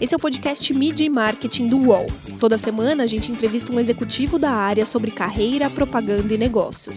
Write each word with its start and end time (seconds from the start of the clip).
Esse 0.00 0.14
é 0.14 0.16
o 0.16 0.20
podcast 0.20 0.72
Media 0.72 1.06
e 1.06 1.10
Marketing 1.10 1.68
do 1.68 1.78
UOL. 1.78 2.06
Toda 2.40 2.56
semana 2.56 3.04
a 3.04 3.06
gente 3.06 3.30
entrevista 3.30 3.70
um 3.70 3.78
executivo 3.78 4.38
da 4.38 4.50
área 4.50 4.86
sobre 4.86 5.10
carreira, 5.10 5.68
propaganda 5.68 6.32
e 6.32 6.38
negócios. 6.38 6.96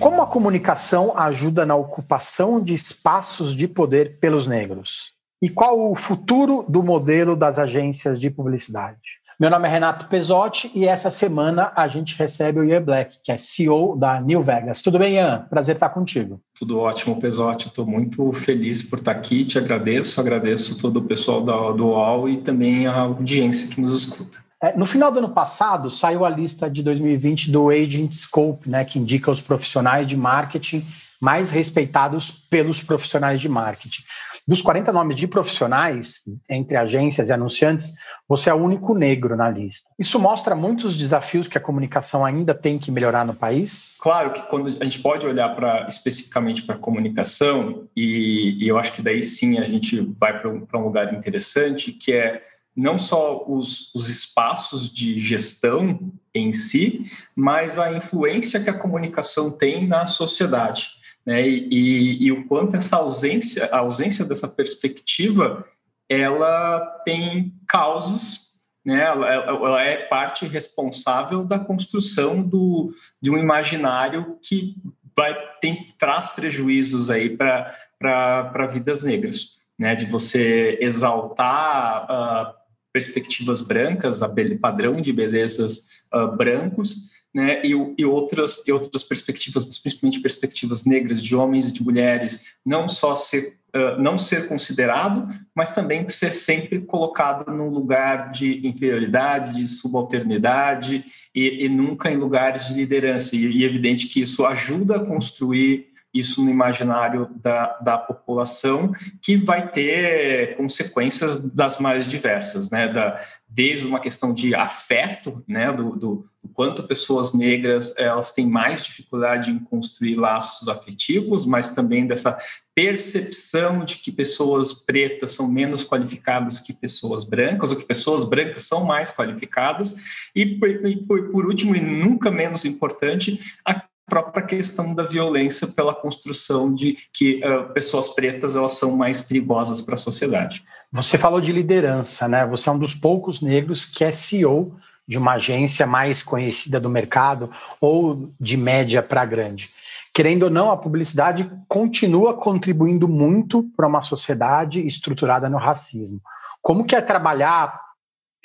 Como 0.00 0.22
a 0.22 0.26
comunicação 0.26 1.16
ajuda 1.16 1.66
na 1.66 1.76
ocupação 1.76 2.62
de 2.62 2.74
espaços 2.74 3.54
de 3.54 3.68
poder 3.68 4.18
pelos 4.18 4.46
negros? 4.46 5.12
E 5.40 5.48
qual 5.48 5.90
o 5.90 5.94
futuro 5.94 6.64
do 6.68 6.82
modelo 6.82 7.36
das 7.36 7.58
agências 7.58 8.20
de 8.20 8.30
publicidade? 8.30 9.00
Meu 9.38 9.50
nome 9.50 9.66
é 9.66 9.70
Renato 9.70 10.06
Pesotti 10.06 10.70
e 10.76 10.86
essa 10.86 11.10
semana 11.10 11.72
a 11.74 11.88
gente 11.88 12.16
recebe 12.16 12.60
o 12.60 12.64
Ian 12.64 12.82
Black, 12.82 13.18
que 13.22 13.32
é 13.32 13.36
CEO 13.36 13.96
da 13.96 14.20
New 14.20 14.40
Vegas. 14.40 14.80
Tudo 14.80 14.96
bem, 14.96 15.14
Ian? 15.14 15.46
Prazer 15.50 15.74
estar 15.74 15.88
contigo. 15.88 16.40
Tudo 16.56 16.78
ótimo, 16.78 17.20
Pesotti. 17.20 17.66
Estou 17.66 17.84
muito 17.84 18.32
feliz 18.32 18.84
por 18.84 19.00
estar 19.00 19.10
aqui. 19.10 19.44
Te 19.44 19.58
agradeço, 19.58 20.20
agradeço 20.20 20.78
todo 20.78 20.98
o 20.98 21.02
pessoal 21.02 21.42
da, 21.42 21.72
do 21.72 21.86
UOL 21.86 22.28
e 22.28 22.36
também 22.36 22.86
a 22.86 22.94
audiência 22.94 23.66
que 23.66 23.80
nos 23.80 23.92
escuta. 23.92 24.38
É, 24.62 24.76
no 24.76 24.86
final 24.86 25.10
do 25.10 25.18
ano 25.18 25.30
passado, 25.30 25.90
saiu 25.90 26.24
a 26.24 26.30
lista 26.30 26.70
de 26.70 26.82
2020 26.84 27.50
do 27.50 27.70
Agent 27.70 28.12
Scope, 28.14 28.70
né, 28.70 28.84
que 28.84 29.00
indica 29.00 29.32
os 29.32 29.40
profissionais 29.40 30.06
de 30.06 30.16
marketing 30.16 30.86
mais 31.20 31.50
respeitados 31.50 32.30
pelos 32.30 32.82
profissionais 32.82 33.40
de 33.40 33.48
marketing. 33.48 34.02
Dos 34.46 34.60
40 34.60 34.92
nomes 34.92 35.16
de 35.16 35.26
profissionais, 35.26 36.22
entre 36.48 36.76
agências 36.76 37.30
e 37.30 37.32
anunciantes, 37.32 37.94
você 38.28 38.50
é 38.50 38.54
o 38.54 38.58
único 38.58 38.94
negro 38.94 39.34
na 39.36 39.48
lista. 39.48 39.88
Isso 39.98 40.18
mostra 40.18 40.54
muitos 40.54 40.98
desafios 40.98 41.48
que 41.48 41.56
a 41.56 41.60
comunicação 41.60 42.22
ainda 42.22 42.54
tem 42.54 42.78
que 42.78 42.90
melhorar 42.90 43.24
no 43.24 43.34
país? 43.34 43.96
Claro 43.98 44.32
que 44.32 44.42
quando 44.42 44.66
a 44.66 44.84
gente 44.84 44.98
pode 44.98 45.26
olhar 45.26 45.48
para 45.56 45.86
especificamente 45.88 46.62
para 46.62 46.74
a 46.74 46.78
comunicação, 46.78 47.88
e, 47.96 48.62
e, 48.62 48.68
eu 48.68 48.76
acho 48.76 48.92
que 48.92 49.00
daí 49.00 49.22
sim 49.22 49.58
a 49.58 49.64
gente 49.64 50.00
vai 50.18 50.38
para 50.38 50.50
um, 50.50 50.66
um 50.74 50.84
lugar 50.84 51.14
interessante, 51.14 51.90
que 51.92 52.12
é 52.12 52.42
não 52.76 52.98
só 52.98 53.44
os, 53.48 53.94
os 53.94 54.10
espaços 54.10 54.92
de 54.92 55.18
gestão 55.18 56.12
em 56.34 56.52
si, 56.52 57.10
mas 57.34 57.78
a 57.78 57.92
influência 57.92 58.60
que 58.60 58.68
a 58.68 58.74
comunicação 58.74 59.50
tem 59.50 59.86
na 59.86 60.04
sociedade 60.04 61.02
né? 61.26 61.46
E, 61.46 61.68
e, 61.70 62.24
e, 62.24 62.32
o 62.32 62.46
quanto 62.46 62.76
essa 62.76 62.96
ausência, 62.96 63.68
a 63.72 63.78
ausência 63.78 64.24
dessa 64.24 64.46
perspectiva, 64.46 65.66
ela 66.08 66.80
tem 67.04 67.54
causas, 67.66 68.60
né? 68.84 69.02
Ela, 69.02 69.32
ela 69.32 69.82
é 69.82 69.96
parte 70.06 70.46
responsável 70.46 71.44
da 71.44 71.58
construção 71.58 72.42
do, 72.42 72.92
de 73.20 73.30
um 73.30 73.38
imaginário 73.38 74.38
que 74.42 74.76
vai 75.16 75.34
tem, 75.60 75.94
traz 75.98 76.30
prejuízos 76.30 77.08
aí 77.08 77.36
para 77.36 78.66
vidas 78.70 79.02
negras, 79.02 79.58
né? 79.78 79.94
De 79.94 80.04
você 80.04 80.76
exaltar 80.80 82.04
uh, 82.04 82.54
perspectivas 82.92 83.62
brancas, 83.62 84.22
a 84.22 84.30
padrão 84.60 85.00
de 85.00 85.12
belezas 85.12 86.02
uh, 86.12 86.36
brancos, 86.36 87.13
né, 87.34 87.60
e, 87.64 87.72
e, 87.98 88.04
outras, 88.04 88.62
e 88.66 88.70
outras 88.70 89.02
perspectivas, 89.02 89.64
principalmente 89.64 90.20
perspectivas 90.20 90.84
negras 90.84 91.20
de 91.20 91.34
homens 91.34 91.68
e 91.68 91.72
de 91.72 91.82
mulheres, 91.82 92.56
não 92.64 92.86
só 92.86 93.16
ser, 93.16 93.56
uh, 93.74 94.00
não 94.00 94.16
ser 94.16 94.46
considerado, 94.46 95.26
mas 95.54 95.74
também 95.74 96.08
ser 96.08 96.30
sempre 96.30 96.80
colocado 96.80 97.50
num 97.50 97.68
lugar 97.68 98.30
de 98.30 98.64
inferioridade, 98.64 99.60
de 99.60 99.66
subalternidade 99.66 101.04
e, 101.34 101.64
e 101.64 101.68
nunca 101.68 102.10
em 102.10 102.16
lugares 102.16 102.68
de 102.68 102.74
liderança. 102.74 103.34
E, 103.34 103.44
e 103.50 103.64
é 103.64 103.66
evidente 103.66 104.06
que 104.06 104.22
isso 104.22 104.46
ajuda 104.46 104.96
a 104.96 105.04
construir 105.04 105.93
isso 106.14 106.44
no 106.44 106.50
imaginário 106.50 107.28
da, 107.42 107.76
da 107.78 107.98
população, 107.98 108.94
que 109.20 109.36
vai 109.36 109.68
ter 109.68 110.56
consequências 110.56 111.42
das 111.42 111.80
mais 111.80 112.06
diversas, 112.08 112.70
né? 112.70 112.86
Da, 112.86 113.20
desde 113.48 113.86
uma 113.86 113.98
questão 113.98 114.32
de 114.32 114.54
afeto, 114.54 115.44
né? 115.48 115.72
Do, 115.72 115.96
do, 115.96 116.28
do 116.42 116.48
quanto 116.52 116.84
pessoas 116.84 117.34
negras 117.34 117.94
elas 117.98 118.32
têm 118.32 118.46
mais 118.46 118.84
dificuldade 118.84 119.50
em 119.50 119.58
construir 119.58 120.14
laços 120.14 120.68
afetivos, 120.68 121.44
mas 121.44 121.74
também 121.74 122.06
dessa 122.06 122.38
percepção 122.74 123.84
de 123.84 123.96
que 123.96 124.12
pessoas 124.12 124.72
pretas 124.72 125.32
são 125.32 125.48
menos 125.48 125.84
qualificadas 125.84 126.60
que 126.60 126.72
pessoas 126.72 127.24
brancas, 127.24 127.72
ou 127.72 127.78
que 127.78 127.86
pessoas 127.86 128.24
brancas 128.24 128.64
são 128.64 128.84
mais 128.84 129.10
qualificadas, 129.10 130.30
e, 130.34 130.42
e 130.42 130.96
por, 131.06 131.30
por 131.30 131.46
último, 131.46 131.74
e 131.74 131.80
nunca 131.80 132.30
menos 132.30 132.64
importante, 132.64 133.40
a 133.64 133.82
própria 134.06 134.44
questão 134.44 134.94
da 134.94 135.02
violência 135.02 135.66
pela 135.66 135.94
construção 135.94 136.72
de 136.72 136.96
que 137.12 137.40
uh, 137.44 137.72
pessoas 137.72 138.08
pretas 138.10 138.54
elas 138.54 138.72
são 138.72 138.96
mais 138.96 139.22
perigosas 139.22 139.80
para 139.80 139.94
a 139.94 139.98
sociedade. 139.98 140.62
Você 140.92 141.16
falou 141.16 141.40
de 141.40 141.52
liderança, 141.52 142.28
né? 142.28 142.46
Você 142.46 142.68
é 142.68 142.72
um 142.72 142.78
dos 142.78 142.94
poucos 142.94 143.40
negros 143.40 143.84
que 143.84 144.04
é 144.04 144.12
CEO 144.12 144.76
de 145.06 145.18
uma 145.18 145.32
agência 145.32 145.86
mais 145.86 146.22
conhecida 146.22 146.80
do 146.80 146.88
mercado 146.88 147.50
ou 147.80 148.30
de 148.40 148.56
média 148.56 149.02
para 149.02 149.24
grande. 149.24 149.70
Querendo 150.12 150.44
ou 150.44 150.50
não, 150.50 150.70
a 150.70 150.76
publicidade 150.76 151.50
continua 151.66 152.34
contribuindo 152.34 153.08
muito 153.08 153.64
para 153.76 153.88
uma 153.88 154.00
sociedade 154.00 154.86
estruturada 154.86 155.48
no 155.48 155.58
racismo. 155.58 156.20
Como 156.62 156.84
que 156.84 156.94
é 156.94 157.00
trabalhar 157.00 157.80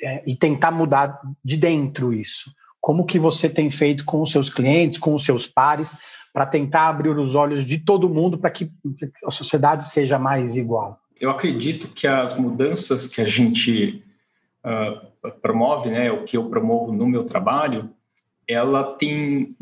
é, 0.02 0.22
e 0.26 0.34
tentar 0.34 0.72
mudar 0.72 1.20
de 1.44 1.56
dentro 1.56 2.12
isso? 2.12 2.50
Como 2.80 3.04
que 3.04 3.18
você 3.18 3.48
tem 3.48 3.68
feito 3.68 4.04
com 4.04 4.22
os 4.22 4.30
seus 4.30 4.48
clientes, 4.48 4.98
com 4.98 5.14
os 5.14 5.24
seus 5.24 5.46
pares, 5.46 5.98
para 6.32 6.46
tentar 6.46 6.88
abrir 6.88 7.10
os 7.10 7.34
olhos 7.34 7.64
de 7.64 7.78
todo 7.78 8.08
mundo 8.08 8.38
para 8.38 8.50
que 8.50 8.70
a 9.24 9.30
sociedade 9.30 9.84
seja 9.84 10.18
mais 10.18 10.56
igual? 10.56 10.98
Eu 11.20 11.30
acredito 11.30 11.88
que 11.88 12.06
as 12.06 12.38
mudanças 12.38 13.06
que 13.06 13.20
a 13.20 13.26
gente 13.26 14.02
uh, 14.64 15.30
promove, 15.42 15.90
né, 15.90 16.10
o 16.10 16.24
que 16.24 16.36
eu 16.36 16.48
promovo 16.48 16.92
no 16.92 17.06
meu 17.06 17.24
trabalho, 17.24 17.90
ela 18.48 18.94
tem 18.94 19.54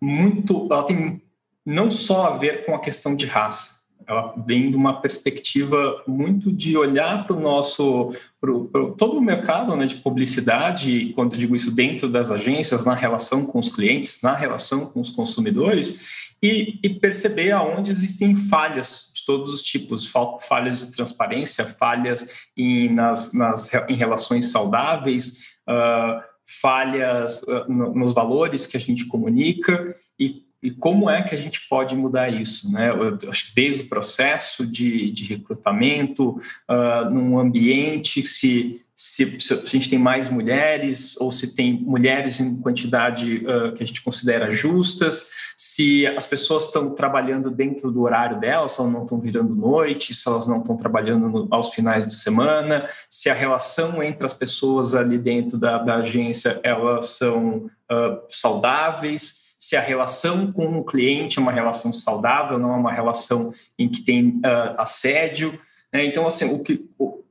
muito, 0.00 0.68
ela 0.70 0.84
tem 0.84 1.20
não 1.66 1.90
só 1.90 2.26
a 2.26 2.36
ver 2.36 2.64
com 2.64 2.74
a 2.74 2.80
questão 2.80 3.14
de 3.14 3.26
raça, 3.26 3.79
ela 4.10 4.34
vem 4.44 4.70
de 4.70 4.76
uma 4.76 5.00
perspectiva 5.00 6.02
muito 6.04 6.50
de 6.50 6.76
olhar 6.76 7.24
para 7.24 7.36
o 7.36 7.40
nosso, 7.40 8.12
pro, 8.40 8.68
todo 8.98 9.16
o 9.16 9.20
mercado 9.20 9.76
né, 9.76 9.86
de 9.86 9.96
publicidade, 9.96 11.12
quando 11.14 11.34
eu 11.34 11.38
digo 11.38 11.54
isso 11.54 11.70
dentro 11.70 12.08
das 12.08 12.28
agências, 12.28 12.84
na 12.84 12.92
relação 12.92 13.46
com 13.46 13.60
os 13.60 13.70
clientes, 13.70 14.20
na 14.20 14.34
relação 14.34 14.86
com 14.86 15.00
os 15.00 15.10
consumidores, 15.10 16.34
e, 16.42 16.80
e 16.82 16.88
perceber 16.88 17.52
aonde 17.52 17.92
existem 17.92 18.34
falhas 18.34 19.12
de 19.14 19.24
todos 19.24 19.54
os 19.54 19.62
tipos, 19.62 20.10
falhas 20.40 20.80
de 20.80 20.90
transparência, 20.90 21.64
falhas 21.64 22.48
em, 22.56 22.92
nas, 22.92 23.32
nas, 23.32 23.72
em 23.88 23.94
relações 23.94 24.50
saudáveis, 24.50 25.54
uh, 25.68 26.20
falhas 26.60 27.44
uh, 27.44 27.72
nos 27.72 28.12
valores 28.12 28.66
que 28.66 28.76
a 28.76 28.80
gente 28.80 29.06
comunica, 29.06 29.94
e 30.18 30.49
e 30.62 30.70
como 30.70 31.08
é 31.08 31.22
que 31.22 31.34
a 31.34 31.38
gente 31.38 31.66
pode 31.68 31.96
mudar 31.96 32.28
isso? 32.28 32.70
Né? 32.70 32.90
Eu 32.90 33.30
acho 33.30 33.48
que 33.48 33.54
desde 33.54 33.82
o 33.82 33.88
processo 33.88 34.66
de, 34.66 35.10
de 35.10 35.24
recrutamento, 35.24 36.38
uh, 36.68 37.10
num 37.10 37.38
ambiente, 37.38 38.26
se, 38.26 38.82
se, 38.94 39.40
se, 39.40 39.54
a 39.54 39.64
gente 39.64 39.88
tem 39.88 39.98
mais 39.98 40.28
mulheres 40.28 41.18
ou 41.18 41.32
se 41.32 41.54
tem 41.54 41.72
mulheres 41.72 42.40
em 42.40 42.56
quantidade 42.56 43.38
uh, 43.38 43.72
que 43.72 43.82
a 43.82 43.86
gente 43.86 44.02
considera 44.02 44.50
justas, 44.50 45.30
se 45.56 46.06
as 46.06 46.26
pessoas 46.26 46.66
estão 46.66 46.90
trabalhando 46.94 47.50
dentro 47.50 47.90
do 47.90 48.02
horário 48.02 48.38
delas, 48.38 48.72
se 48.72 48.80
elas 48.82 48.92
não 48.92 49.04
estão 49.04 49.18
virando 49.18 49.54
noite, 49.54 50.12
se 50.12 50.28
elas 50.28 50.46
não 50.46 50.58
estão 50.58 50.76
trabalhando 50.76 51.26
no, 51.26 51.48
aos 51.50 51.70
finais 51.72 52.06
de 52.06 52.14
semana, 52.14 52.86
se 53.08 53.30
a 53.30 53.34
relação 53.34 54.02
entre 54.02 54.26
as 54.26 54.34
pessoas 54.34 54.94
ali 54.94 55.16
dentro 55.16 55.56
da, 55.56 55.78
da 55.78 55.96
agência 55.96 56.60
elas 56.62 57.06
são 57.06 57.70
uh, 57.90 58.20
saudáveis, 58.28 59.39
se 59.60 59.76
a 59.76 59.80
relação 59.80 60.50
com 60.50 60.78
o 60.78 60.84
cliente 60.84 61.38
é 61.38 61.42
uma 61.42 61.52
relação 61.52 61.92
saudável, 61.92 62.58
não 62.58 62.72
é 62.72 62.76
uma 62.76 62.92
relação 62.92 63.52
em 63.78 63.90
que 63.90 64.00
tem 64.00 64.38
uh, 64.38 64.74
assédio. 64.78 65.52
Né? 65.92 66.06
Então, 66.06 66.26
assim, 66.26 66.50
o 66.50 66.62
que, 66.62 66.88
o, 66.98 67.22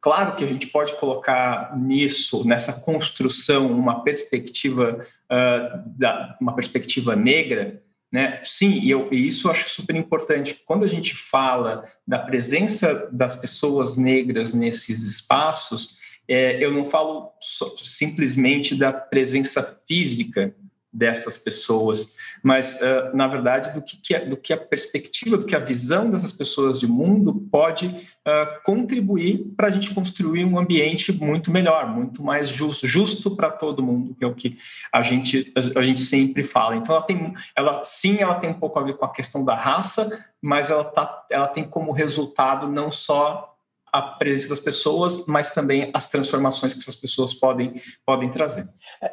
claro 0.00 0.36
que 0.36 0.44
a 0.44 0.46
gente 0.46 0.68
pode 0.68 0.94
colocar 0.94 1.76
nisso, 1.76 2.46
nessa 2.46 2.80
construção, 2.82 3.66
uma 3.66 4.04
perspectiva, 4.04 5.04
uh, 5.24 5.82
da, 5.98 6.38
uma 6.40 6.54
perspectiva 6.54 7.16
negra, 7.16 7.82
né? 8.12 8.40
Sim, 8.44 8.78
e, 8.78 8.90
eu, 8.90 9.08
e 9.10 9.26
isso 9.26 9.48
eu 9.48 9.52
acho 9.52 9.70
super 9.70 9.96
importante. 9.96 10.62
Quando 10.66 10.84
a 10.84 10.88
gente 10.88 11.16
fala 11.16 11.84
da 12.06 12.18
presença 12.18 13.08
das 13.10 13.34
pessoas 13.34 13.96
negras 13.96 14.52
nesses 14.52 15.02
espaços, 15.02 15.96
é, 16.28 16.62
eu 16.62 16.70
não 16.70 16.84
falo 16.84 17.32
simplesmente 17.40 18.76
da 18.76 18.92
presença 18.92 19.62
física 19.62 20.54
dessas 20.92 21.38
pessoas, 21.38 22.16
mas 22.42 22.78
uh, 22.80 23.16
na 23.16 23.26
verdade 23.26 23.72
do 23.72 23.80
que, 23.80 23.96
que 23.96 24.18
do 24.18 24.36
que 24.36 24.52
a 24.52 24.58
perspectiva, 24.58 25.38
do 25.38 25.46
que 25.46 25.56
a 25.56 25.58
visão 25.58 26.10
dessas 26.10 26.32
pessoas 26.32 26.78
de 26.78 26.86
mundo 26.86 27.48
pode 27.50 27.86
uh, 27.86 28.62
contribuir 28.62 29.46
para 29.56 29.68
a 29.68 29.70
gente 29.70 29.94
construir 29.94 30.44
um 30.44 30.58
ambiente 30.58 31.12
muito 31.12 31.50
melhor, 31.50 31.88
muito 31.88 32.22
mais 32.22 32.48
justo, 32.48 32.86
justo 32.86 33.34
para 33.34 33.50
todo 33.50 33.82
mundo, 33.82 34.14
que 34.14 34.24
é 34.24 34.26
o 34.26 34.34
que 34.34 34.58
a 34.92 35.00
gente 35.00 35.50
a, 35.56 35.80
a, 35.80 35.82
gente 35.82 36.00
sempre 36.00 36.44
fala. 36.44 36.76
Então 36.76 36.94
ela 36.94 37.04
tem, 37.04 37.32
ela 37.56 37.82
sim, 37.84 38.18
ela 38.18 38.34
tem 38.34 38.50
um 38.50 38.58
pouco 38.58 38.78
a 38.78 38.82
ver 38.82 38.98
com 38.98 39.06
a 39.06 39.12
questão 39.12 39.42
da 39.42 39.54
raça, 39.54 40.26
mas 40.42 40.70
ela 40.70 40.84
tá, 40.84 41.24
ela 41.30 41.46
tem 41.46 41.64
como 41.64 41.90
resultado 41.92 42.68
não 42.68 42.90
só 42.90 43.52
a 43.92 44.00
presença 44.00 44.48
das 44.48 44.60
pessoas, 44.60 45.26
mas 45.26 45.52
também 45.52 45.90
as 45.92 46.08
transformações 46.08 46.72
que 46.72 46.80
essas 46.80 46.96
pessoas 46.96 47.34
podem, 47.34 47.74
podem 48.06 48.30
trazer. 48.30 48.66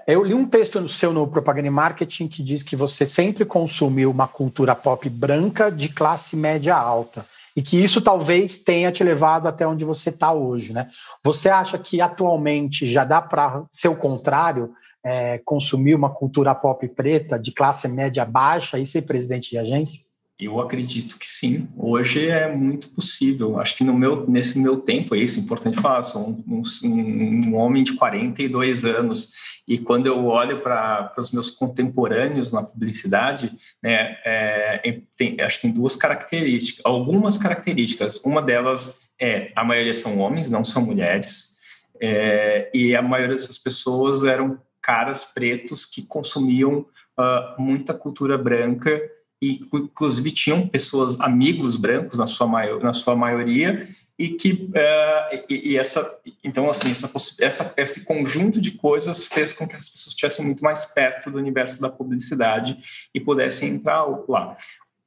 Eu 0.06 0.24
li 0.24 0.36
um 0.36 0.47
texto 0.47 0.80
no 0.80 0.88
seu 0.88 1.12
no 1.12 1.27
Propaganda 1.27 1.71
Marketing 1.71 2.27
que 2.27 2.44
diz 2.44 2.62
que 2.62 2.75
você 2.75 3.06
sempre 3.07 3.44
consumiu 3.44 4.12
uma 4.12 4.27
cultura 4.27 4.75
pop 4.75 5.09
branca 5.09 5.71
de 5.71 5.89
classe 5.89 6.36
média 6.36 6.75
alta 6.75 7.25
e 7.57 7.62
que 7.62 7.83
isso 7.83 8.00
talvez 8.00 8.59
tenha 8.59 8.91
te 8.91 9.03
levado 9.03 9.47
até 9.47 9.68
onde 9.68 9.83
você 9.83 10.09
está 10.09 10.31
hoje, 10.31 10.74
né? 10.74 10.89
Você 11.24 11.50
acha 11.50 11.77
que 11.77 12.00
atualmente 12.01 12.86
já 12.86 13.03
dá 13.03 13.19
para 13.19 13.63
ser 13.71 13.88
o 13.88 13.95
contrário, 13.95 14.71
é, 15.03 15.39
consumir 15.39 15.95
uma 15.95 16.13
cultura 16.13 16.53
pop 16.53 16.88
preta 16.89 17.39
de 17.39 17.51
classe 17.51 17.88
média 17.88 18.24
baixa 18.25 18.77
e 18.77 18.86
ser 18.86 19.01
presidente 19.01 19.50
de 19.50 19.57
agência? 19.57 20.09
Eu 20.39 20.57
acredito 20.62 21.19
que 21.19 21.25
sim. 21.25 21.68
Hoje 21.75 22.30
é 22.30 22.47
muito 22.47 22.88
possível. 22.91 23.59
Acho 23.59 23.75
que 23.75 23.83
no 23.83 23.94
meu, 23.94 24.25
nesse 24.25 24.57
meu 24.57 24.77
tempo, 24.77 25.13
é 25.13 25.19
isso, 25.19 25.38
é 25.38 25.44
importante 25.44 25.81
falar, 25.81 26.01
sou 26.01 26.30
um, 26.30 26.63
um, 26.86 27.50
um 27.50 27.56
homem 27.56 27.83
de 27.83 27.94
42 27.94 28.86
anos 28.86 29.33
e 29.68 29.77
quando 29.77 30.07
eu 30.07 30.25
olho 30.27 30.62
para 30.62 31.13
os 31.18 31.31
meus 31.31 31.51
contemporâneos 31.51 32.53
na 32.53 32.63
publicidade, 32.63 33.51
né, 33.83 34.18
é, 34.25 35.01
tem, 35.18 35.41
acho 35.41 35.57
que 35.57 35.62
tem 35.63 35.71
duas 35.71 35.97
características, 35.97 36.86
algumas 36.86 37.38
características. 37.38 38.18
Uma 38.24 38.41
delas 38.41 39.09
é 39.19 39.51
a 39.53 39.63
maioria 39.65 39.94
são 39.94 40.19
homens, 40.19 40.50
não 40.50 40.63
são 40.63 40.86
mulheres, 40.86 41.57
é, 42.01 42.71
e 42.74 42.95
a 42.95 43.01
maioria 43.01 43.36
dessas 43.36 43.59
pessoas 43.59 44.24
eram 44.24 44.57
caras 44.81 45.25
pretos 45.25 45.83
que 45.83 46.01
consumiam 46.01 46.86
uh, 47.19 47.62
muita 47.62 47.94
cultura 47.94 48.38
branca 48.38 49.00
e 49.41 49.65
inclusive 49.74 50.31
tinham 50.31 50.68
pessoas 50.68 51.19
amigos 51.21 51.75
brancos 51.75 52.18
na 52.18 52.25
sua 52.25 52.47
maior, 52.47 52.81
na 52.81 52.94
sua 52.94 53.15
maioria 53.15 53.88
e 54.18 54.30
que 54.30 54.51
uh, 54.51 55.45
e, 55.50 55.71
e, 55.71 55.77
essa 55.77 56.19
então 56.44 56.69
assim 56.69 56.91
essa, 56.91 57.09
essa 57.44 57.74
esse 57.77 58.06
conjunto 58.06 58.59
de 58.59 58.71
coisas 58.71 59.25
fez 59.25 59.53
com 59.53 59.65
que 59.65 59.75
as 59.75 59.88
pessoas 59.88 60.07
estivessem 60.07 60.45
muito 60.45 60.62
mais 60.62 60.83
perto 60.86 61.31
do 61.31 61.38
universo 61.38 61.81
da 61.81 61.89
publicidade 61.89 62.77
e 63.15 63.19
pudessem 63.19 63.69
entrar 63.69 64.03
lá 64.27 64.57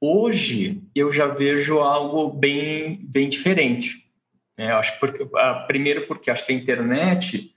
hoje 0.01 0.81
eu 0.95 1.11
já 1.11 1.27
vejo 1.27 1.77
algo 1.77 2.31
bem 2.31 2.99
bem 3.03 3.29
diferente 3.29 4.07
né? 4.57 4.73
acho 4.73 4.99
porque 4.99 5.21
uh, 5.21 5.67
primeiro 5.67 6.07
porque 6.07 6.31
acho 6.31 6.43
que 6.43 6.51
a 6.51 6.55
internet 6.55 7.52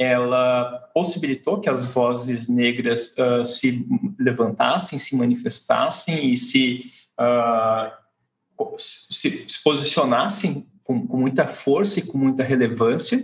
ela 0.00 0.88
possibilitou 0.94 1.60
que 1.60 1.68
as 1.68 1.84
vozes 1.84 2.48
negras 2.48 3.14
uh, 3.18 3.44
se 3.44 3.86
levantassem, 4.18 4.98
se 4.98 5.14
manifestassem 5.14 6.32
e 6.32 6.38
se, 6.38 6.84
uh, 7.20 8.74
se, 8.78 9.44
se, 9.46 9.62
posicionassem 9.62 10.66
com, 10.84 11.06
com, 11.06 11.18
muita 11.18 11.46
força 11.46 11.98
e 11.98 12.02
com 12.02 12.16
muita 12.16 12.42
relevância, 12.42 13.22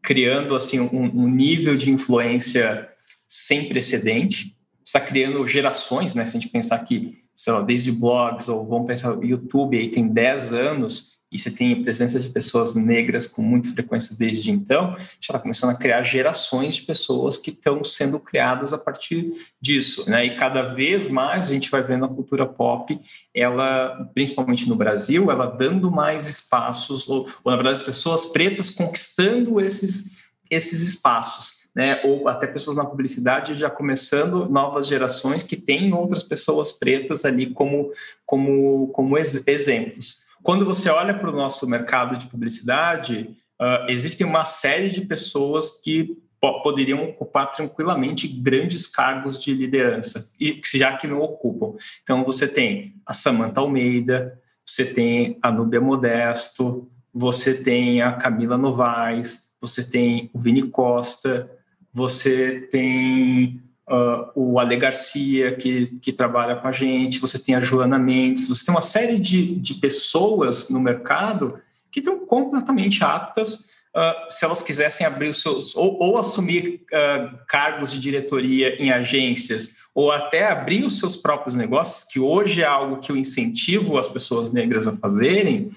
criando 0.00 0.56
assim 0.56 0.80
um, 0.80 1.04
um 1.04 1.28
nível 1.28 1.76
de 1.76 1.90
influência 1.90 2.88
sem 3.28 3.68
precedente. 3.68 4.56
Está 4.82 5.00
criando 5.00 5.46
gerações, 5.46 6.14
né? 6.14 6.24
Se 6.24 6.38
a 6.38 6.40
gente 6.40 6.50
pensar 6.50 6.78
que, 6.78 7.18
sei 7.34 7.52
lá, 7.52 7.60
desde 7.60 7.92
blogs 7.92 8.48
ou 8.48 8.66
vamos 8.66 8.86
pensar 8.86 9.22
YouTube 9.22 9.76
aí 9.76 9.90
tem 9.90 10.08
10 10.08 10.54
anos, 10.54 11.15
e 11.30 11.38
você 11.38 11.50
tem 11.50 11.72
a 11.72 11.82
presença 11.82 12.20
de 12.20 12.28
pessoas 12.28 12.76
negras 12.76 13.26
com 13.26 13.42
muita 13.42 13.68
frequência 13.70 14.16
desde 14.16 14.50
então, 14.50 14.94
já 14.96 15.04
está 15.20 15.38
começando 15.38 15.70
a 15.70 15.76
criar 15.76 16.02
gerações 16.04 16.76
de 16.76 16.82
pessoas 16.82 17.36
que 17.36 17.50
estão 17.50 17.82
sendo 17.82 18.20
criadas 18.20 18.72
a 18.72 18.78
partir 18.78 19.32
disso, 19.60 20.08
né? 20.08 20.24
E 20.24 20.36
cada 20.36 20.62
vez 20.62 21.08
mais 21.10 21.46
a 21.46 21.52
gente 21.52 21.70
vai 21.70 21.82
vendo 21.82 22.04
a 22.04 22.08
cultura 22.08 22.46
pop, 22.46 22.98
ela, 23.34 24.08
principalmente 24.14 24.68
no 24.68 24.76
Brasil, 24.76 25.30
ela 25.30 25.46
dando 25.46 25.90
mais 25.90 26.28
espaços, 26.28 27.08
ou, 27.08 27.28
ou 27.42 27.50
na 27.50 27.56
verdade 27.56 27.80
as 27.80 27.86
pessoas 27.86 28.26
pretas 28.26 28.70
conquistando 28.70 29.60
esses, 29.60 30.28
esses 30.50 30.82
espaços. 30.82 31.66
Né, 31.76 32.00
ou 32.06 32.26
até 32.26 32.46
pessoas 32.46 32.74
na 32.74 32.86
publicidade 32.86 33.52
já 33.52 33.68
começando 33.68 34.48
novas 34.48 34.86
gerações 34.86 35.42
que 35.42 35.56
têm 35.56 35.92
outras 35.92 36.22
pessoas 36.22 36.72
pretas 36.72 37.26
ali 37.26 37.52
como, 37.52 37.90
como, 38.24 38.88
como 38.94 39.18
ex 39.18 39.46
exemplos. 39.46 40.25
Quando 40.46 40.64
você 40.64 40.88
olha 40.88 41.12
para 41.12 41.28
o 41.28 41.34
nosso 41.34 41.68
mercado 41.68 42.16
de 42.16 42.28
publicidade, 42.28 43.36
uh, 43.60 43.90
existe 43.90 44.22
uma 44.22 44.44
série 44.44 44.90
de 44.90 45.00
pessoas 45.00 45.80
que 45.80 46.16
poderiam 46.62 47.02
ocupar 47.02 47.50
tranquilamente 47.50 48.28
grandes 48.28 48.86
cargos 48.86 49.40
de 49.40 49.52
liderança, 49.52 50.32
e 50.38 50.60
já 50.72 50.96
que 50.96 51.08
não 51.08 51.20
ocupam. 51.20 51.74
Então, 52.00 52.22
você 52.22 52.46
tem 52.46 52.94
a 53.04 53.12
Samantha 53.12 53.60
Almeida, 53.60 54.40
você 54.64 54.84
tem 54.84 55.36
a 55.42 55.50
Núbia 55.50 55.80
Modesto, 55.80 56.88
você 57.12 57.60
tem 57.60 58.00
a 58.00 58.12
Camila 58.12 58.56
Novaes, 58.56 59.52
você 59.60 59.90
tem 59.90 60.30
o 60.32 60.38
Vini 60.38 60.70
Costa, 60.70 61.50
você 61.92 62.68
tem 62.70 63.60
uh, 63.88 64.30
o 64.34 64.58
Ale 64.58 64.76
Garcia, 64.76 65.56
que, 65.56 65.98
que 66.00 66.12
trabalha 66.12 66.56
com 66.56 66.68
a 66.68 66.72
gente, 66.72 67.20
você 67.20 67.38
tem 67.38 67.54
a 67.54 67.60
Joana 67.60 67.98
Mendes, 67.98 68.48
você 68.48 68.64
tem 68.64 68.74
uma 68.74 68.82
série 68.82 69.18
de, 69.18 69.54
de 69.56 69.74
pessoas 69.74 70.68
no 70.70 70.80
mercado 70.80 71.60
que 71.90 72.00
estão 72.00 72.26
completamente 72.26 73.02
aptas, 73.02 73.70
uh, 73.94 74.30
se 74.30 74.44
elas 74.44 74.62
quisessem 74.62 75.06
abrir 75.06 75.28
os 75.28 75.40
seus, 75.40 75.74
ou, 75.76 75.98
ou 76.00 76.18
assumir 76.18 76.84
uh, 76.92 77.38
cargos 77.46 77.92
de 77.92 78.00
diretoria 78.00 78.82
em 78.82 78.90
agências, 78.90 79.76
ou 79.94 80.12
até 80.12 80.46
abrir 80.46 80.84
os 80.84 80.98
seus 80.98 81.16
próprios 81.16 81.56
negócios, 81.56 82.04
que 82.04 82.20
hoje 82.20 82.62
é 82.62 82.66
algo 82.66 82.98
que 82.98 83.10
eu 83.10 83.16
incentivo 83.16 83.96
as 83.96 84.08
pessoas 84.08 84.52
negras 84.52 84.86
a 84.86 84.94
fazerem, 84.94 85.70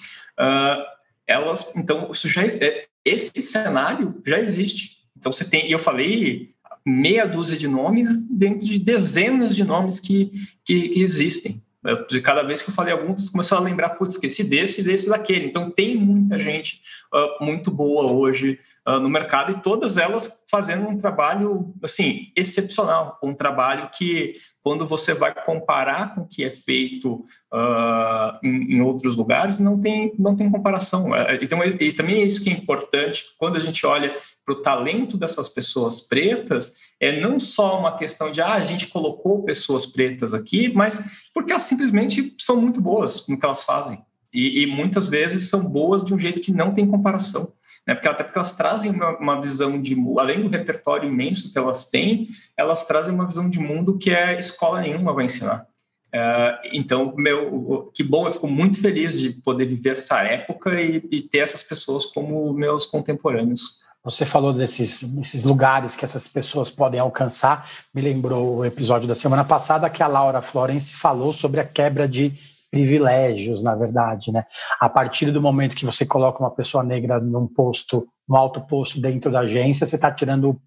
elas, 1.29 1.75
então, 1.75 2.09
isso 2.11 2.27
já, 2.27 2.43
é, 2.43 2.87
esse 3.05 3.41
cenário 3.43 4.19
já 4.25 4.39
existe. 4.39 4.97
Então, 5.15 5.31
você 5.31 5.47
tem, 5.47 5.67
e 5.67 5.71
eu 5.71 5.77
falei 5.77 6.55
meia 6.89 7.25
dúzia 7.25 7.57
de 7.57 7.67
nomes 7.67 8.27
dentro 8.29 8.65
de 8.65 8.79
dezenas 8.79 9.55
de 9.55 9.63
nomes 9.63 9.99
que, 9.99 10.31
que, 10.65 10.89
que 10.89 11.01
existem. 11.01 11.63
De 12.09 12.19
cada 12.19 12.43
vez 12.43 12.61
que 12.61 12.69
eu 12.69 12.73
falei 12.73 12.91
alguns, 12.91 13.29
começou 13.29 13.57
a 13.57 13.61
lembrar, 13.61 13.91
putz, 13.91 14.15
esqueci 14.15 14.43
desse, 14.43 14.83
desse, 14.83 15.07
daquele. 15.07 15.47
Então, 15.47 15.71
tem 15.71 15.95
muita 15.95 16.37
gente 16.37 16.81
uh, 17.13 17.43
muito 17.43 17.71
boa 17.71 18.11
hoje 18.11 18.59
uh, 18.85 18.99
no 18.99 19.09
mercado 19.09 19.53
e 19.53 19.61
todas 19.61 19.97
elas 19.97 20.43
fazendo 20.51 20.89
um 20.89 20.97
trabalho, 20.97 21.73
assim, 21.81 22.33
excepcional. 22.35 23.17
Um 23.23 23.33
trabalho 23.33 23.89
que, 23.97 24.33
quando 24.69 24.85
você 24.85 25.15
vai 25.15 25.33
comparar 25.33 26.13
com 26.13 26.21
o 26.21 26.27
que 26.27 26.43
é 26.43 26.51
feito 26.51 27.25
uh, 27.51 28.37
em, 28.43 28.75
em, 28.75 28.81
outros 28.81 29.15
lugares, 29.15 29.57
não 29.57 29.81
tem, 29.81 30.13
não 30.19 30.35
tem 30.35 30.47
comparação. 30.47 31.09
Então, 31.41 31.63
e 31.63 31.91
também 31.91 32.21
é 32.21 32.23
isso 32.23 32.43
que 32.43 32.51
é 32.51 32.53
importante, 32.53 33.23
quando 33.39 33.55
a 33.55 33.59
gente 33.59 33.83
olha 33.83 34.15
para 34.45 34.53
o 34.53 34.61
talento 34.61 35.17
dessas 35.17 35.49
pessoas 35.49 36.01
pretas, 36.01 36.93
é 36.99 37.19
não 37.19 37.39
só 37.39 37.79
uma 37.79 37.97
questão 37.97 38.29
de, 38.29 38.41
ah, 38.41 38.53
a 38.53 38.63
gente 38.63 38.85
colocou 38.85 39.43
pessoas 39.43 39.87
pretas 39.87 40.35
aqui, 40.35 40.71
mas 40.71 41.31
porque 41.33 41.51
elas 41.51 41.63
simplesmente 41.63 42.35
são 42.37 42.61
muito 42.61 42.79
boas 42.79 43.27
no 43.27 43.39
que 43.39 43.45
elas 43.47 43.63
fazem. 43.63 43.99
E, 44.31 44.61
e 44.61 44.67
muitas 44.67 45.09
vezes 45.09 45.49
são 45.49 45.65
boas 45.65 46.05
de 46.05 46.13
um 46.13 46.19
jeito 46.19 46.41
que 46.41 46.53
não 46.53 46.75
tem 46.75 46.85
comparação. 46.85 47.53
Né? 47.87 47.95
Porque, 47.95 48.07
até 48.07 48.23
porque 48.23 48.37
elas 48.37 48.55
trazem 48.55 48.91
uma, 48.91 49.17
uma, 49.17 49.41
visão 49.41 49.81
de 49.81 49.95
além 50.17 50.41
do 50.41 50.49
repertório 50.49 51.09
imenso 51.09 51.51
que 51.51 51.57
elas 51.57 51.89
têm, 51.89 52.27
elas 52.55 52.85
trazem 52.87 53.13
uma 53.13 53.25
visão 53.25 53.49
de 53.49 53.59
mundo 53.59 53.97
que 53.97 54.11
é 54.11 54.37
escola 54.37 54.81
nenhuma 54.81 55.13
vai 55.13 55.25
ensinar. 55.25 55.65
Uh, 56.13 56.57
então, 56.73 57.13
meu, 57.15 57.91
que 57.93 58.03
bom, 58.03 58.25
eu 58.25 58.31
fico 58.31 58.47
muito 58.47 58.81
feliz 58.81 59.19
de 59.19 59.29
poder 59.29 59.65
viver 59.65 59.91
essa 59.91 60.21
época 60.21 60.81
e, 60.81 61.03
e 61.11 61.21
ter 61.21 61.39
essas 61.39 61.61
pessoas 61.61 62.05
como 62.05 62.51
meus 62.53 62.85
contemporâneos. 62.85 63.79
Você 64.03 64.25
falou 64.25 64.53
desses, 64.53 65.03
desses 65.03 65.43
lugares 65.43 65.95
que 65.95 66.05
essas 66.05 66.27
pessoas 66.27 66.69
podem 66.71 66.99
alcançar. 66.99 67.69
Me 67.93 68.01
lembrou 68.01 68.57
o 68.57 68.65
episódio 68.65 69.07
da 69.07 69.13
semana 69.13 69.43
passada 69.43 69.89
que 69.89 70.01
a 70.01 70.07
Laura 70.07 70.41
Florence 70.41 70.93
falou 70.93 71.33
sobre 71.33 71.59
a 71.59 71.65
quebra 71.65 72.07
de 72.07 72.33
privilégios, 72.71 73.63
na 73.63 73.75
verdade, 73.75 74.31
né? 74.31 74.45
A 74.79 74.89
partir 74.89 75.31
do 75.31 75.41
momento 75.41 75.75
que 75.75 75.85
você 75.85 76.05
coloca 76.05 76.39
uma 76.39 76.51
pessoa 76.51 76.83
negra 76.83 77.19
num 77.19 77.47
posto, 77.47 78.07
num 78.27 78.35
alto 78.35 78.61
posto 78.61 79.01
dentro 79.01 79.31
da 79.31 79.41
agência, 79.41 79.85
você 79.85 79.95
está 79.95 80.11
tirando 80.11 80.59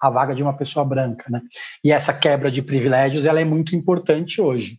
a 0.00 0.08
vaga 0.08 0.34
de 0.34 0.42
uma 0.42 0.56
pessoa 0.56 0.84
branca, 0.84 1.24
né? 1.28 1.42
E 1.84 1.92
essa 1.92 2.12
quebra 2.12 2.50
de 2.50 2.62
privilégios, 2.62 3.26
ela 3.26 3.40
é 3.40 3.44
muito 3.44 3.76
importante 3.76 4.40
hoje. 4.40 4.78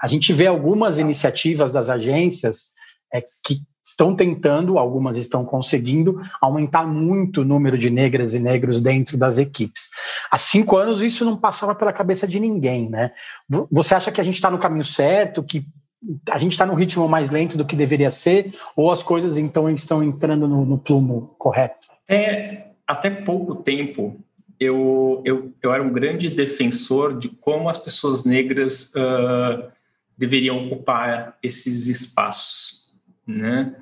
A 0.00 0.06
gente 0.06 0.32
vê 0.32 0.46
algumas 0.46 0.98
iniciativas 0.98 1.72
das 1.72 1.88
agências 1.88 2.68
é, 3.12 3.20
que 3.20 3.62
estão 3.82 4.14
tentando, 4.14 4.78
algumas 4.78 5.16
estão 5.16 5.46
conseguindo, 5.46 6.20
aumentar 6.42 6.86
muito 6.86 7.40
o 7.40 7.44
número 7.44 7.78
de 7.78 7.88
negras 7.88 8.34
e 8.34 8.38
negros 8.38 8.82
dentro 8.82 9.16
das 9.16 9.38
equipes. 9.38 9.88
Há 10.30 10.36
cinco 10.36 10.76
anos 10.76 11.00
isso 11.00 11.24
não 11.24 11.38
passava 11.38 11.74
pela 11.74 11.92
cabeça 11.92 12.28
de 12.28 12.38
ninguém, 12.38 12.90
né? 12.90 13.10
Você 13.70 13.94
acha 13.94 14.12
que 14.12 14.20
a 14.20 14.24
gente 14.24 14.34
está 14.34 14.50
no 14.50 14.58
caminho 14.58 14.84
certo, 14.84 15.42
que 15.42 15.66
a 16.30 16.38
gente 16.38 16.52
está 16.52 16.64
num 16.64 16.74
ritmo 16.74 17.08
mais 17.08 17.30
lento 17.30 17.58
do 17.58 17.64
que 17.64 17.76
deveria 17.76 18.10
ser, 18.10 18.54
ou 18.76 18.90
as 18.90 19.02
coisas 19.02 19.36
então 19.36 19.68
estão 19.70 20.02
entrando 20.02 20.46
no, 20.46 20.64
no 20.64 20.78
plumo 20.78 21.34
correto? 21.38 21.88
É, 22.08 22.68
até 22.86 23.10
pouco 23.10 23.56
tempo 23.56 24.16
eu, 24.58 25.22
eu, 25.24 25.52
eu 25.62 25.72
era 25.72 25.82
um 25.82 25.92
grande 25.92 26.30
defensor 26.30 27.16
de 27.16 27.28
como 27.28 27.68
as 27.68 27.78
pessoas 27.78 28.24
negras 28.24 28.92
uh, 28.94 29.70
deveriam 30.16 30.66
ocupar 30.66 31.38
esses 31.42 31.86
espaços, 31.86 32.92
né? 33.26 33.74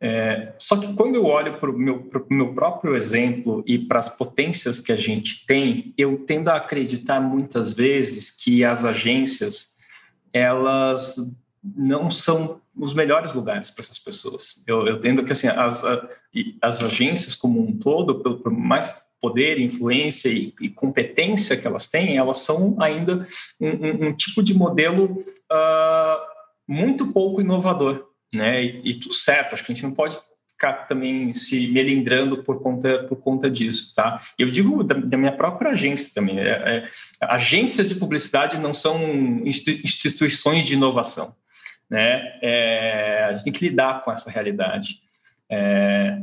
É, 0.00 0.52
só 0.58 0.76
que 0.76 0.94
quando 0.94 1.16
eu 1.16 1.24
olho 1.24 1.58
para 1.58 1.68
o 1.68 1.76
meu, 1.76 2.08
meu 2.30 2.54
próprio 2.54 2.94
exemplo 2.94 3.64
e 3.66 3.76
para 3.76 3.98
as 3.98 4.16
potências 4.16 4.80
que 4.80 4.92
a 4.92 4.96
gente 4.96 5.44
tem, 5.44 5.92
eu 5.98 6.18
tendo 6.18 6.48
a 6.50 6.56
acreditar 6.56 7.20
muitas 7.20 7.74
vezes 7.74 8.30
que 8.30 8.64
as 8.64 8.84
agências 8.84 9.76
elas 10.32 11.16
não 11.62 12.10
são 12.10 12.60
os 12.76 12.94
melhores 12.94 13.32
lugares 13.32 13.70
para 13.70 13.82
essas 13.82 13.98
pessoas. 13.98 14.62
Eu, 14.66 14.86
eu 14.86 15.00
que 15.24 15.32
assim 15.32 15.48
as, 15.48 15.82
as 16.62 16.82
agências 16.82 17.34
como 17.34 17.60
um 17.60 17.76
todo, 17.76 18.20
por 18.20 18.52
mais 18.52 19.08
poder, 19.20 19.58
influência 19.58 20.28
e, 20.28 20.54
e, 20.60 20.68
competência 20.68 21.56
que 21.56 21.66
elas 21.66 21.88
têm, 21.88 22.16
elas 22.16 22.38
são 22.38 22.76
ainda 22.80 23.26
um, 23.60 23.68
um, 23.68 24.08
um 24.08 24.14
tipo 24.14 24.42
de 24.42 24.54
modelo 24.54 25.24
uh, 25.50 26.18
muito 26.66 27.12
pouco 27.12 27.40
inovador, 27.40 28.06
né? 28.32 28.62
E, 28.62 28.90
e, 28.90 28.94
tudo 28.94 29.14
certo, 29.14 29.54
acho 29.54 29.64
que 29.64 29.72
a 29.72 29.74
gente 29.74 29.84
não 29.84 29.92
pode 29.92 30.18
ficar 30.58 30.88
também 30.88 31.32
se 31.32 31.68
melindrando 31.68 32.42
por 32.42 32.60
conta, 32.60 33.04
por 33.04 33.16
conta 33.16 33.48
disso, 33.48 33.94
tá? 33.94 34.20
Eu 34.36 34.50
digo 34.50 34.82
da, 34.82 34.96
da 34.96 35.16
minha 35.16 35.30
própria 35.30 35.70
agência 35.70 36.12
também. 36.12 36.40
É, 36.40 36.50
é, 36.50 36.88
agências 37.20 37.88
de 37.88 37.94
publicidade 37.94 38.58
não 38.58 38.74
são 38.74 38.98
instituições 39.46 40.66
de 40.66 40.74
inovação, 40.74 41.32
né? 41.88 42.38
É, 42.42 43.26
a 43.28 43.32
gente 43.32 43.44
tem 43.44 43.52
que 43.52 43.68
lidar 43.68 44.02
com 44.02 44.10
essa 44.10 44.28
realidade. 44.28 45.00
É, 45.48 46.18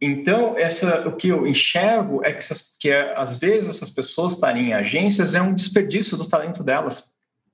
então, 0.00 0.58
essa, 0.58 1.06
o 1.06 1.12
que 1.12 1.28
eu 1.28 1.46
enxergo 1.46 2.24
é 2.24 2.32
que, 2.32 2.38
essas, 2.38 2.76
que 2.76 2.90
é, 2.90 3.14
às 3.16 3.36
vezes 3.36 3.70
essas 3.70 3.90
pessoas 3.90 4.34
estarem 4.34 4.70
em 4.70 4.72
agências 4.72 5.34
é 5.34 5.40
um 5.40 5.54
desperdício 5.54 6.16
do 6.16 6.28
talento 6.28 6.64
delas, 6.64 7.09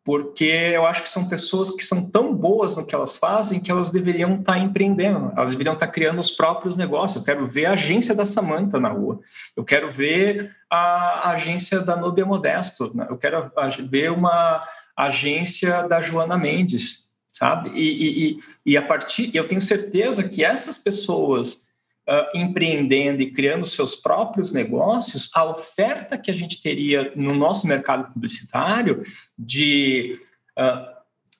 porque 0.07 0.45
eu 0.45 0.87
acho 0.87 1.03
que 1.03 1.09
são 1.09 1.29
pessoas 1.29 1.73
que 1.73 1.83
são 1.83 2.09
tão 2.09 2.33
boas 2.33 2.77
no 2.77 2.87
que 2.87 2.95
elas 2.95 3.17
fazem 3.17 3.59
que 3.59 3.73
elas 3.73 3.91
deveriam 3.91 4.37
estar 4.37 4.57
empreendendo, 4.57 5.33
elas 5.37 5.51
deveriam 5.51 5.75
estar 5.75 5.89
criando 5.89 6.21
os 6.21 6.31
próprios 6.31 6.77
negócios. 6.77 7.17
Eu 7.17 7.25
quero 7.27 7.45
ver 7.45 7.67
a 7.67 7.73
agência 7.73 8.15
da 8.15 8.25
Samanta 8.25 8.79
na 8.79 8.89
rua, 8.89 9.19
eu 9.57 9.65
quero 9.65 9.91
ver 9.91 10.55
a 10.71 11.31
agência 11.31 11.81
da 11.81 11.97
Nobia 11.97 12.25
Modesto, 12.25 12.93
né? 12.95 13.09
eu 13.11 13.19
quero 13.19 13.51
ver 13.91 14.13
uma 14.13 14.65
agência 14.97 15.83
da 15.89 16.01
Joana 16.01 16.39
Mendes, 16.39 17.11
sabe? 17.27 17.71
E, 17.75 18.31
e, 18.31 18.39
e 18.65 18.77
a 18.77 18.83
partir, 18.83 19.35
eu 19.35 19.49
tenho 19.49 19.61
certeza 19.61 20.29
que 20.29 20.45
essas 20.45 20.79
pessoas 20.79 21.66
uh, 22.09 22.39
empreendendo 22.39 23.23
e 23.23 23.31
criando 23.31 23.67
seus 23.67 23.97
próprios 23.97 24.53
negócios, 24.53 25.31
a 25.35 25.45
oferta 25.45 26.19
que 26.19 26.31
a 26.31 26.35
gente 26.35 26.63
teria 26.63 27.13
no 27.15 27.35
nosso 27.35 27.67
mercado 27.67 28.13
publicitário 28.13 29.03
de 29.39 30.19
uh, 30.59 30.97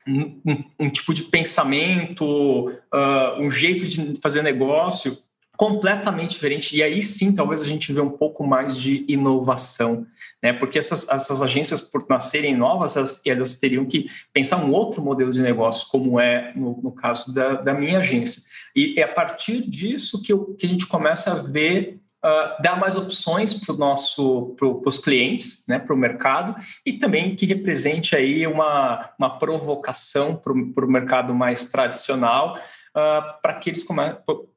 um, 0.09 0.65
um, 0.79 0.89
tipo 0.89 1.13
de 1.13 1.25
pensamento, 1.25 2.69
uh, 2.69 3.41
um 3.41 3.51
jeito 3.51 3.87
de 3.87 4.21
fazer 4.21 4.43
negócio 4.43 5.17
completamente 5.57 6.31
diferente. 6.31 6.77
E 6.77 6.83
aí 6.83 7.03
sim, 7.03 7.35
talvez 7.35 7.63
a 7.63 7.65
gente 7.65 7.93
vê 7.93 8.01
um 8.01 8.11
pouco 8.11 8.47
mais 8.47 8.77
de 8.77 9.05
inovação, 9.09 10.07
né? 10.43 10.53
Porque 10.53 10.79
essas, 10.79 11.09
essas 11.09 11.43
agências, 11.43 11.83
por 11.83 12.05
nascerem 12.09 12.55
novas, 12.55 12.97
elas, 12.97 13.23
elas 13.27 13.59
teriam 13.59 13.87
que 13.87 14.07
pensar 14.33 14.59
um 14.59 14.73
outro 14.73 15.03
modelo 15.03 15.31
de 15.31 15.43
negócio, 15.43 15.89
como 15.91 16.21
é 16.21 16.53
no, 16.55 16.81
no 16.83 16.93
caso 16.93 17.35
da, 17.35 17.55
da, 17.55 17.75
minha 17.75 17.99
agência. 17.99 18.43
E 18.75 18.95
é 18.99 19.03
a 19.03 19.13
partir 19.13 19.63
disso 19.69 20.23
que, 20.23 20.33
eu, 20.33 20.55
que 20.59 20.67
a 20.67 20.69
gente 20.69 20.87
começa 20.87 21.33
a 21.33 21.43
ver 21.43 22.01
Uh, 22.25 22.61
dar 22.61 22.81
mais 22.81 22.97
opções 22.97 23.55
para 23.55 23.77
nosso 23.77 24.57
para 24.57 24.67
os 24.67 24.99
clientes, 24.99 25.65
né, 25.69 25.79
para 25.79 25.95
o 25.95 25.97
mercado 25.97 26.57
e 26.85 26.95
também 26.95 27.37
que 27.37 27.47
represente 27.47 28.17
aí 28.17 28.45
uma, 28.47 29.11
uma 29.17 29.39
provocação 29.39 30.35
para 30.35 30.53
o 30.53 30.91
mercado 30.91 31.33
mais 31.33 31.67
tradicional 31.67 32.57
uh, 32.57 33.41
para 33.41 33.55
que 33.55 33.71
eles 33.71 33.85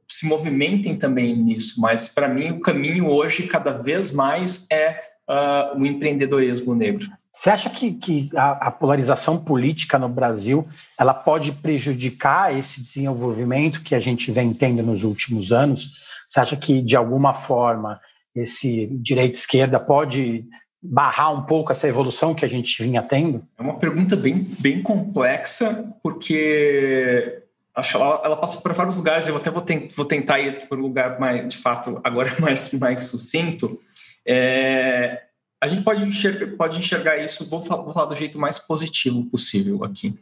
se 0.10 0.28
movimentem 0.28 0.98
também 0.98 1.36
nisso, 1.36 1.80
mas 1.80 2.10
para 2.10 2.28
mim 2.28 2.52
o 2.52 2.60
caminho 2.60 3.08
hoje 3.08 3.44
cada 3.44 3.72
vez 3.72 4.12
mais 4.12 4.66
é 4.72 5.00
uh, 5.30 5.80
o 5.80 5.86
empreendedorismo 5.86 6.74
negro. 6.74 7.08
Você 7.32 7.50
acha 7.52 7.70
que, 7.70 7.94
que 7.94 8.30
a, 8.36 8.68
a, 8.68 8.72
polarização 8.72 9.38
política 9.38 10.00
no 10.00 10.10
Brasil 10.10 10.68
ela 11.00 11.14
pode 11.14 11.52
prejudicar 11.52 12.58
esse 12.58 12.84
desenvolvimento 12.84 13.84
que 13.84 13.94
a 13.94 14.00
gente 14.00 14.32
vem 14.32 14.52
tendo 14.52 14.82
nos 14.82 15.04
últimos 15.04 15.52
anos? 15.52 16.10
Você 16.28 16.40
acha 16.40 16.58
que 16.58 16.82
de 16.82 16.96
alguma 16.96 17.34
forma 17.34 18.02
esse 18.36 18.88
direita-esquerda 19.02 19.80
pode 19.80 20.44
barrar 20.82 21.34
um 21.34 21.44
pouco 21.44 21.72
essa 21.72 21.88
evolução 21.88 22.34
que 22.34 22.44
a 22.44 22.48
gente 22.48 22.82
vinha 22.82 23.02
tendo? 23.02 23.46
É 23.58 23.62
uma 23.62 23.78
pergunta 23.78 24.16
bem, 24.16 24.46
bem 24.60 24.82
complexa, 24.82 25.94
porque 26.02 27.44
acho 27.80 27.98
ela, 27.98 28.22
ela 28.24 28.38
passa 28.38 28.62
por 28.62 28.74
vários 28.74 28.98
lugares. 28.98 29.28
Eu 29.28 29.38
até 29.38 29.50
vou, 29.50 29.66
vou 29.96 30.06
tentar 30.06 30.40
ir 30.40 30.68
por 30.68 30.78
um 30.78 30.84
lugar 30.84 31.20
mais, 31.20 31.48
de 31.48 31.58
fato, 31.58 32.00
agora 32.04 32.34
mais, 32.40 32.72
mais 32.74 33.04
sucinto. 33.04 33.80
É, 34.26 35.24
a 35.62 35.68
gente 35.68 35.84
pode 35.84 36.04
enxergar, 36.04 36.56
pode 36.56 36.80
enxergar 36.80 37.18
isso, 37.18 37.50
vou 37.50 37.60
falar, 37.60 37.84
vou 37.84 37.94
falar, 37.94 38.06
do 38.06 38.16
jeito 38.16 38.40
mais 38.40 38.60
positivo 38.60 39.26
possível 39.26 39.84
aqui. 39.84 40.18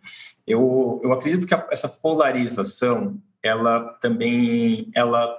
Eu, 0.46 1.02
eu 1.04 1.12
acredito 1.14 1.46
que 1.46 1.54
a, 1.54 1.68
essa 1.72 1.90
polarização, 1.90 3.18
ela 3.44 3.82
também, 4.02 4.90
ela 4.96 5.38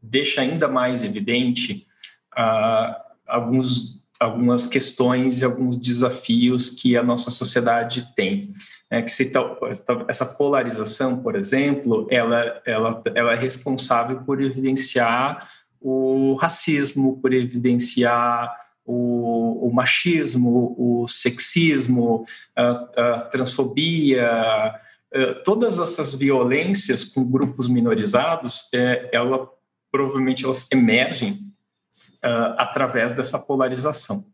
deixa 0.00 0.40
ainda 0.40 0.68
mais 0.68 1.02
evidente 1.02 1.86
uh, 2.32 2.94
alguns, 3.26 4.02
algumas 4.24 4.66
questões 4.66 5.40
e 5.40 5.44
alguns 5.44 5.76
desafios 5.76 6.70
que 6.70 6.96
a 6.96 7.02
nossa 7.02 7.30
sociedade 7.30 8.08
tem 8.16 8.54
é 8.90 9.02
que 9.02 9.10
se 9.10 9.32
essa 10.08 10.26
polarização, 10.36 11.22
por 11.22 11.36
exemplo, 11.36 12.06
ela, 12.10 12.62
ela, 12.64 13.02
ela 13.14 13.32
é 13.32 13.36
responsável 13.36 14.22
por 14.22 14.42
evidenciar 14.42 15.48
o 15.80 16.34
racismo, 16.34 17.18
por 17.20 17.32
evidenciar 17.32 18.54
o, 18.84 19.68
o 19.68 19.72
machismo, 19.72 20.74
o 20.78 21.06
sexismo, 21.08 22.24
a, 22.56 22.70
a 22.70 23.20
transfobia, 23.22 24.30
a, 24.30 24.80
todas 25.44 25.78
essas 25.78 26.14
violências 26.14 27.04
com 27.04 27.24
grupos 27.24 27.68
minorizados, 27.68 28.68
é, 28.72 29.10
ela 29.12 29.48
provavelmente 29.90 30.44
elas 30.44 30.70
emergem 30.72 31.53
uh, 32.24 32.54
através 32.58 33.12
dessa 33.12 33.38
polarização. 33.38 34.24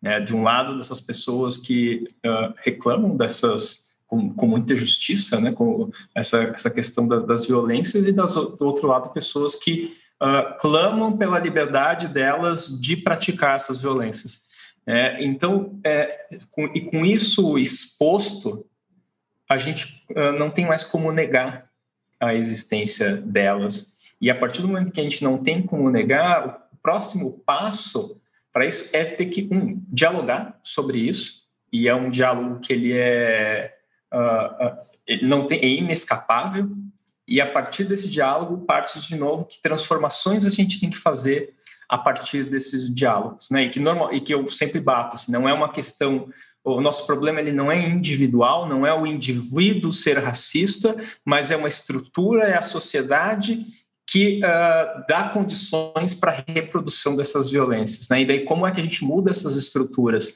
Né? 0.00 0.20
De 0.20 0.34
um 0.34 0.42
lado, 0.42 0.76
dessas 0.76 1.00
pessoas 1.00 1.56
que 1.56 2.08
uh, 2.24 2.54
reclamam 2.64 3.16
dessas 3.16 3.86
com, 4.06 4.32
com 4.32 4.46
muita 4.46 4.74
justiça, 4.74 5.40
né, 5.40 5.52
com 5.52 5.90
essa, 6.14 6.38
essa 6.54 6.70
questão 6.70 7.08
da, 7.08 7.18
das 7.18 7.46
violências, 7.46 8.06
e 8.06 8.12
das, 8.12 8.34
do 8.34 8.62
outro 8.64 8.86
lado, 8.86 9.10
pessoas 9.10 9.56
que 9.56 9.92
uh, 10.22 10.56
clamam 10.58 11.16
pela 11.16 11.38
liberdade 11.38 12.08
delas 12.08 12.68
de 12.80 12.96
praticar 12.96 13.56
essas 13.56 13.78
violências. 13.78 14.46
É, 14.86 15.24
então, 15.24 15.80
é, 15.84 16.28
com, 16.50 16.66
e 16.66 16.80
com 16.80 17.04
isso 17.04 17.58
exposto, 17.58 18.64
a 19.48 19.56
gente 19.56 20.04
uh, 20.10 20.32
não 20.38 20.50
tem 20.50 20.64
mais 20.64 20.84
como 20.84 21.10
negar 21.10 21.68
a 22.20 22.34
existência 22.34 23.16
delas. 23.16 23.96
E 24.20 24.30
a 24.30 24.34
partir 24.34 24.62
do 24.62 24.68
momento 24.68 24.92
que 24.92 25.00
a 25.00 25.04
gente 25.04 25.22
não 25.24 25.38
tem 25.38 25.62
como 25.62 25.90
negar, 25.90 26.65
próximo 26.86 27.42
passo 27.44 28.16
para 28.52 28.64
isso 28.64 28.94
é 28.94 29.04
ter 29.04 29.26
que 29.26 29.48
um, 29.50 29.82
dialogar 29.88 30.56
sobre 30.62 31.00
isso. 31.00 31.42
E 31.72 31.88
é 31.88 31.94
um 31.96 32.08
diálogo 32.08 32.60
que 32.60 32.72
ele 32.72 32.92
é 32.92 33.74
uh, 34.14 35.18
não 35.26 35.48
tem, 35.48 35.58
é 35.58 35.66
inescapável, 35.66 36.70
e 37.26 37.40
a 37.40 37.50
partir 37.50 37.82
desse 37.82 38.08
diálogo 38.08 38.64
parte 38.64 39.00
de 39.00 39.16
novo 39.16 39.44
que 39.44 39.60
transformações 39.60 40.46
a 40.46 40.48
gente 40.48 40.78
tem 40.78 40.88
que 40.88 40.96
fazer 40.96 41.54
a 41.88 41.98
partir 41.98 42.44
desses 42.44 42.92
diálogos, 42.94 43.50
né? 43.50 43.64
E 43.64 43.68
que 43.68 43.80
normal 43.80 44.14
e 44.14 44.20
que 44.20 44.32
eu 44.32 44.46
sempre 44.48 44.80
bato, 44.80 45.16
assim, 45.16 45.32
não 45.32 45.48
é 45.48 45.52
uma 45.52 45.72
questão 45.72 46.28
o 46.62 46.80
nosso 46.80 47.04
problema 47.04 47.40
ele 47.40 47.52
não 47.52 47.70
é 47.70 47.76
individual, 47.88 48.68
não 48.68 48.86
é 48.86 48.94
o 48.94 49.06
indivíduo 49.06 49.92
ser 49.92 50.18
racista, 50.18 50.96
mas 51.24 51.50
é 51.50 51.56
uma 51.56 51.68
estrutura, 51.68 52.44
é 52.44 52.56
a 52.56 52.62
sociedade 52.62 53.66
que 54.06 54.38
uh, 54.38 55.04
dá 55.08 55.28
condições 55.30 56.14
para 56.14 56.30
a 56.30 56.44
reprodução 56.52 57.16
dessas 57.16 57.50
violências. 57.50 58.08
Né? 58.08 58.22
E 58.22 58.26
daí, 58.26 58.44
como 58.44 58.64
é 58.64 58.70
que 58.70 58.80
a 58.80 58.82
gente 58.82 59.04
muda 59.04 59.32
essas 59.32 59.56
estruturas? 59.56 60.28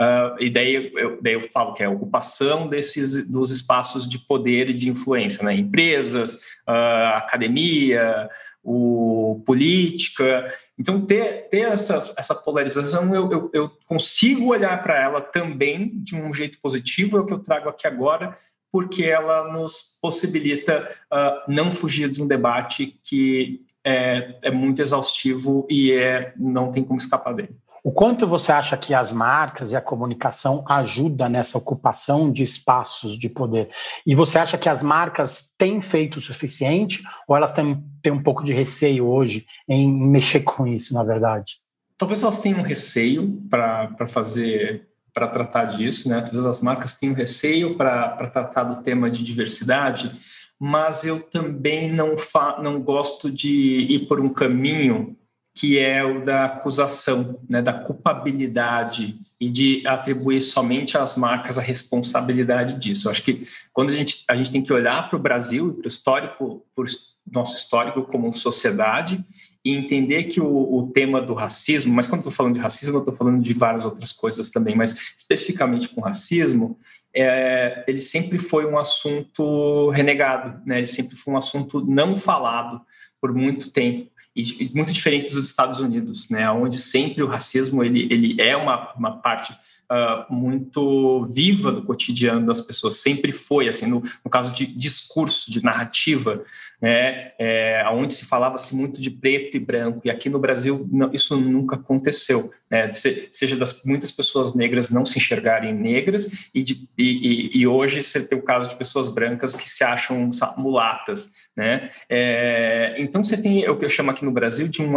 Uh, 0.00 0.40
e 0.40 0.48
daí 0.48 0.90
eu, 0.94 1.20
daí 1.20 1.34
eu 1.34 1.42
falo 1.52 1.74
que 1.74 1.82
é 1.82 1.86
a 1.86 1.90
ocupação 1.90 2.66
desses, 2.66 3.28
dos 3.28 3.50
espaços 3.50 4.08
de 4.08 4.18
poder 4.20 4.70
e 4.70 4.74
de 4.74 4.88
influência, 4.88 5.44
né? 5.44 5.54
empresas, 5.54 6.36
uh, 6.66 7.16
academia, 7.16 8.30
o, 8.62 9.42
política. 9.44 10.50
Então, 10.78 11.04
ter, 11.04 11.48
ter 11.50 11.68
essa, 11.68 12.14
essa 12.16 12.34
polarização, 12.34 13.14
eu, 13.14 13.30
eu, 13.30 13.50
eu 13.52 13.70
consigo 13.86 14.46
olhar 14.46 14.82
para 14.82 14.98
ela 15.02 15.20
também 15.20 15.98
de 16.00 16.16
um 16.16 16.32
jeito 16.32 16.58
positivo, 16.60 17.18
é 17.18 17.20
o 17.20 17.26
que 17.26 17.32
eu 17.32 17.38
trago 17.38 17.68
aqui 17.68 17.86
agora, 17.86 18.36
porque 18.72 19.04
ela 19.04 19.52
nos 19.52 19.98
possibilita 20.00 20.88
uh, 21.12 21.50
não 21.52 21.72
fugir 21.72 22.10
de 22.10 22.22
um 22.22 22.26
debate 22.26 22.98
que 23.04 23.60
é, 23.84 24.38
é 24.42 24.50
muito 24.50 24.82
exaustivo 24.82 25.66
e 25.70 25.92
é, 25.92 26.32
não 26.36 26.70
tem 26.70 26.84
como 26.84 26.98
escapar 26.98 27.34
dele. 27.34 27.56
O 27.82 27.92
quanto 27.92 28.26
você 28.26 28.52
acha 28.52 28.76
que 28.76 28.92
as 28.92 29.12
marcas 29.12 29.72
e 29.72 29.76
a 29.76 29.80
comunicação 29.80 30.64
ajudam 30.68 31.28
nessa 31.28 31.56
ocupação 31.56 32.30
de 32.30 32.42
espaços 32.42 33.18
de 33.18 33.28
poder? 33.28 33.70
E 34.06 34.14
você 34.14 34.38
acha 34.38 34.58
que 34.58 34.68
as 34.68 34.82
marcas 34.82 35.52
têm 35.56 35.80
feito 35.80 36.18
o 36.18 36.22
suficiente 36.22 37.02
ou 37.26 37.36
elas 37.36 37.52
têm, 37.52 37.82
têm 38.02 38.12
um 38.12 38.22
pouco 38.22 38.42
de 38.42 38.52
receio 38.52 39.06
hoje 39.06 39.46
em 39.68 39.90
mexer 39.90 40.40
com 40.40 40.66
isso, 40.66 40.92
na 40.92 41.02
verdade? 41.02 41.60
Talvez 41.96 42.22
elas 42.22 42.40
tenham 42.40 42.62
receio 42.62 43.40
para 43.48 44.08
fazer 44.08 44.87
para 45.18 45.26
tratar 45.26 45.64
disso, 45.64 46.08
né? 46.08 46.20
Talvez 46.20 46.46
as 46.46 46.62
marcas 46.62 46.94
tenham 46.94 47.12
receio 47.12 47.76
para 47.76 48.30
tratar 48.30 48.62
do 48.62 48.82
tema 48.84 49.10
de 49.10 49.24
diversidade, 49.24 50.12
mas 50.60 51.04
eu 51.04 51.20
também 51.20 51.92
não, 51.92 52.16
fa 52.16 52.60
não 52.62 52.80
gosto 52.80 53.28
de 53.28 53.50
ir 53.90 54.06
por 54.06 54.20
um 54.20 54.28
caminho 54.28 55.16
que 55.56 55.76
é 55.76 56.04
o 56.04 56.24
da 56.24 56.44
acusação, 56.44 57.40
né, 57.48 57.60
da 57.60 57.72
culpabilidade 57.72 59.16
e 59.40 59.50
de 59.50 59.84
atribuir 59.88 60.40
somente 60.40 60.96
às 60.96 61.16
marcas 61.16 61.58
a 61.58 61.62
responsabilidade 61.62 62.78
disso. 62.78 63.08
Eu 63.08 63.10
acho 63.10 63.24
que 63.24 63.44
quando 63.72 63.90
a 63.90 63.96
gente, 63.96 64.22
a 64.28 64.36
gente 64.36 64.52
tem 64.52 64.62
que 64.62 64.72
olhar 64.72 65.10
para 65.10 65.18
o 65.18 65.22
Brasil 65.22 65.70
e 65.70 65.72
para 65.72 65.84
o 65.84 65.88
histórico, 65.88 66.66
para 66.76 66.84
nosso 67.32 67.56
histórico 67.56 68.02
como 68.02 68.32
sociedade 68.32 69.24
e 69.68 69.76
entender 69.76 70.24
que 70.24 70.40
o, 70.40 70.46
o 70.46 70.90
tema 70.92 71.20
do 71.20 71.34
racismo, 71.34 71.92
mas 71.92 72.06
quando 72.06 72.20
estou 72.20 72.32
falando 72.32 72.54
de 72.54 72.60
racismo, 72.60 72.96
eu 72.96 73.00
estou 73.00 73.12
falando 73.12 73.42
de 73.42 73.52
várias 73.52 73.84
outras 73.84 74.12
coisas 74.12 74.50
também, 74.50 74.74
mas 74.74 75.14
especificamente 75.16 75.88
com 75.88 76.00
racismo, 76.00 76.78
é, 77.14 77.84
ele 77.86 78.00
sempre 78.00 78.38
foi 78.38 78.64
um 78.64 78.78
assunto 78.78 79.90
renegado, 79.90 80.58
né? 80.64 80.78
ele 80.78 80.86
sempre 80.86 81.14
foi 81.14 81.34
um 81.34 81.36
assunto 81.36 81.84
não 81.84 82.16
falado 82.16 82.80
por 83.20 83.34
muito 83.34 83.70
tempo 83.70 84.10
e 84.34 84.70
muito 84.72 84.92
diferente 84.92 85.26
dos 85.26 85.46
Estados 85.46 85.80
Unidos, 85.80 86.30
né, 86.30 86.48
onde 86.48 86.78
sempre 86.78 87.24
o 87.24 87.26
racismo 87.26 87.82
ele, 87.82 88.06
ele 88.08 88.40
é 88.40 88.56
uma, 88.56 88.94
uma 88.94 89.20
parte 89.20 89.52
uh, 89.90 90.32
muito 90.32 91.24
viva 91.26 91.72
do 91.72 91.82
cotidiano 91.82 92.46
das 92.46 92.60
pessoas, 92.60 92.96
sempre 92.96 93.32
foi, 93.32 93.68
assim, 93.68 93.86
no, 93.86 94.02
no 94.24 94.30
caso 94.30 94.52
de 94.52 94.66
discurso, 94.66 95.50
de 95.50 95.62
narrativa, 95.62 96.42
né, 96.80 97.32
é, 97.38 97.84
onde 97.92 98.12
se 98.12 98.26
falava-se 98.26 98.76
muito 98.76 99.00
de 99.00 99.10
preto 99.10 99.56
e 99.56 99.60
branco, 99.60 100.00
e 100.04 100.10
aqui 100.10 100.28
no 100.28 100.38
Brasil 100.38 100.86
não, 100.90 101.10
isso 101.12 101.36
nunca 101.36 101.76
aconteceu, 101.76 102.50
né, 102.70 102.90
seja 102.92 103.56
das 103.56 103.82
muitas 103.84 104.10
pessoas 104.10 104.54
negras 104.54 104.90
não 104.90 105.04
se 105.04 105.18
enxergarem 105.18 105.74
negras, 105.74 106.48
e, 106.54 106.62
de, 106.62 106.88
e, 106.96 107.04
e, 107.04 107.60
e 107.60 107.66
hoje 107.66 108.02
você 108.02 108.20
tem 108.20 108.38
o 108.38 108.42
caso 108.42 108.68
de 108.68 108.76
pessoas 108.76 109.08
brancas 109.08 109.54
que 109.54 109.68
se 109.68 109.82
acham 109.82 110.30
mulatas, 110.56 111.48
né, 111.56 111.90
é, 112.08 112.94
então 112.98 113.24
você 113.24 113.40
tem 113.40 113.68
o 113.68 113.76
que 113.76 113.84
eu 113.84 113.90
chamo 113.90 114.10
aqui 114.10 114.24
no 114.24 114.30
Brasil 114.30 114.68
de 114.68 114.82
um 114.82 114.96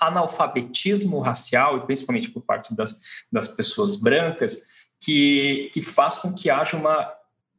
analfabetismo 0.00 1.20
racial, 1.20 1.78
e 1.78 1.80
principalmente 1.86 2.30
por 2.30 2.42
parte 2.42 2.76
das, 2.76 3.00
das 3.32 3.48
pessoas 3.48 3.96
brancas, 3.96 4.23
brancas 4.24 4.62
que, 5.00 5.70
que 5.72 5.82
faz 5.82 6.18
com 6.18 6.32
que 6.32 6.48
haja 6.48 6.76
uma 6.76 7.12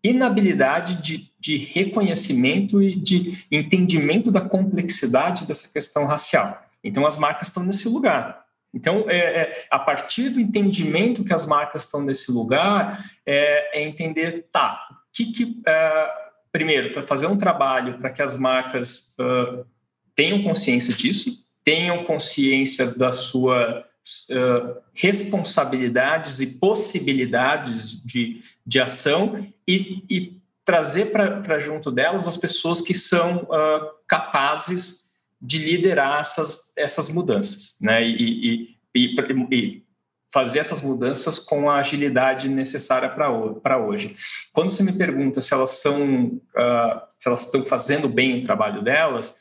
inabilidade 0.04 1.02
de, 1.02 1.32
de 1.40 1.58
reconhecimento 1.58 2.82
e 2.82 2.96
de 2.96 3.46
entendimento 3.52 4.32
da 4.32 4.42
complexidade 4.42 5.48
dessa 5.48 5.72
questão 5.72 6.06
racial. 6.06 6.64
Então, 6.84 7.06
as 7.06 7.18
marcas 7.18 7.48
estão 7.48 7.64
nesse 7.64 7.90
lugar. 7.90 8.46
Então, 8.74 9.06
é, 9.08 9.18
é, 9.18 9.68
a 9.72 9.80
partir 9.80 10.30
do 10.30 10.40
entendimento 10.40 11.24
que 11.24 11.34
as 11.34 11.48
marcas 11.48 11.86
estão 11.86 12.04
nesse 12.04 12.32
lugar, 12.32 13.04
é, 13.26 13.80
é 13.80 13.84
entender, 13.84 14.48
tá, 14.52 14.80
que, 15.12 15.32
que 15.32 15.62
é, 15.66 16.10
primeiro, 16.52 17.06
fazer 17.08 17.28
um 17.28 17.38
trabalho 17.38 17.98
para 17.98 18.10
que 18.10 18.22
as 18.22 18.38
marcas 18.38 19.16
uh, 19.20 19.66
tenham 20.14 20.44
consciência 20.44 20.94
disso, 20.94 21.50
tenham 21.64 22.06
consciência 22.06 22.88
da 22.96 23.12
sua 23.12 23.86
uh, 24.32 24.82
responsabilidades 24.94 26.40
e 26.40 26.48
possibilidades 26.48 28.02
de, 28.04 28.42
de 28.66 28.80
ação 28.80 29.48
e, 29.68 30.04
e 30.10 30.42
trazer 30.64 31.12
para 31.12 31.60
junto 31.60 31.92
delas 31.92 32.28
as 32.28 32.38
pessoas 32.38 32.82
que 32.82 32.94
são 32.94 33.44
uh, 33.44 33.92
capazes 34.08 35.06
de 35.42 35.60
liderar 35.60 36.20
essas, 36.20 36.74
essas 36.76 37.10
mudanças, 37.10 37.78
né? 37.80 38.04
E, 38.04 38.78
e, 38.96 39.16
e, 39.16 39.16
e, 39.52 39.86
fazer 40.34 40.60
essas 40.60 40.82
mudanças 40.82 41.40
com 41.40 41.70
a 41.70 41.78
agilidade 41.78 42.50
necessária 42.50 43.08
para 43.08 43.78
hoje. 43.78 44.14
Quando 44.52 44.70
você 44.70 44.84
me 44.84 44.92
pergunta 44.92 45.40
se 45.40 45.54
elas 45.54 45.80
são, 45.80 46.26
uh, 46.26 47.02
se 47.18 47.28
elas 47.28 47.46
estão 47.46 47.64
fazendo 47.64 48.10
bem 48.10 48.40
o 48.40 48.42
trabalho 48.42 48.84
delas, 48.84 49.36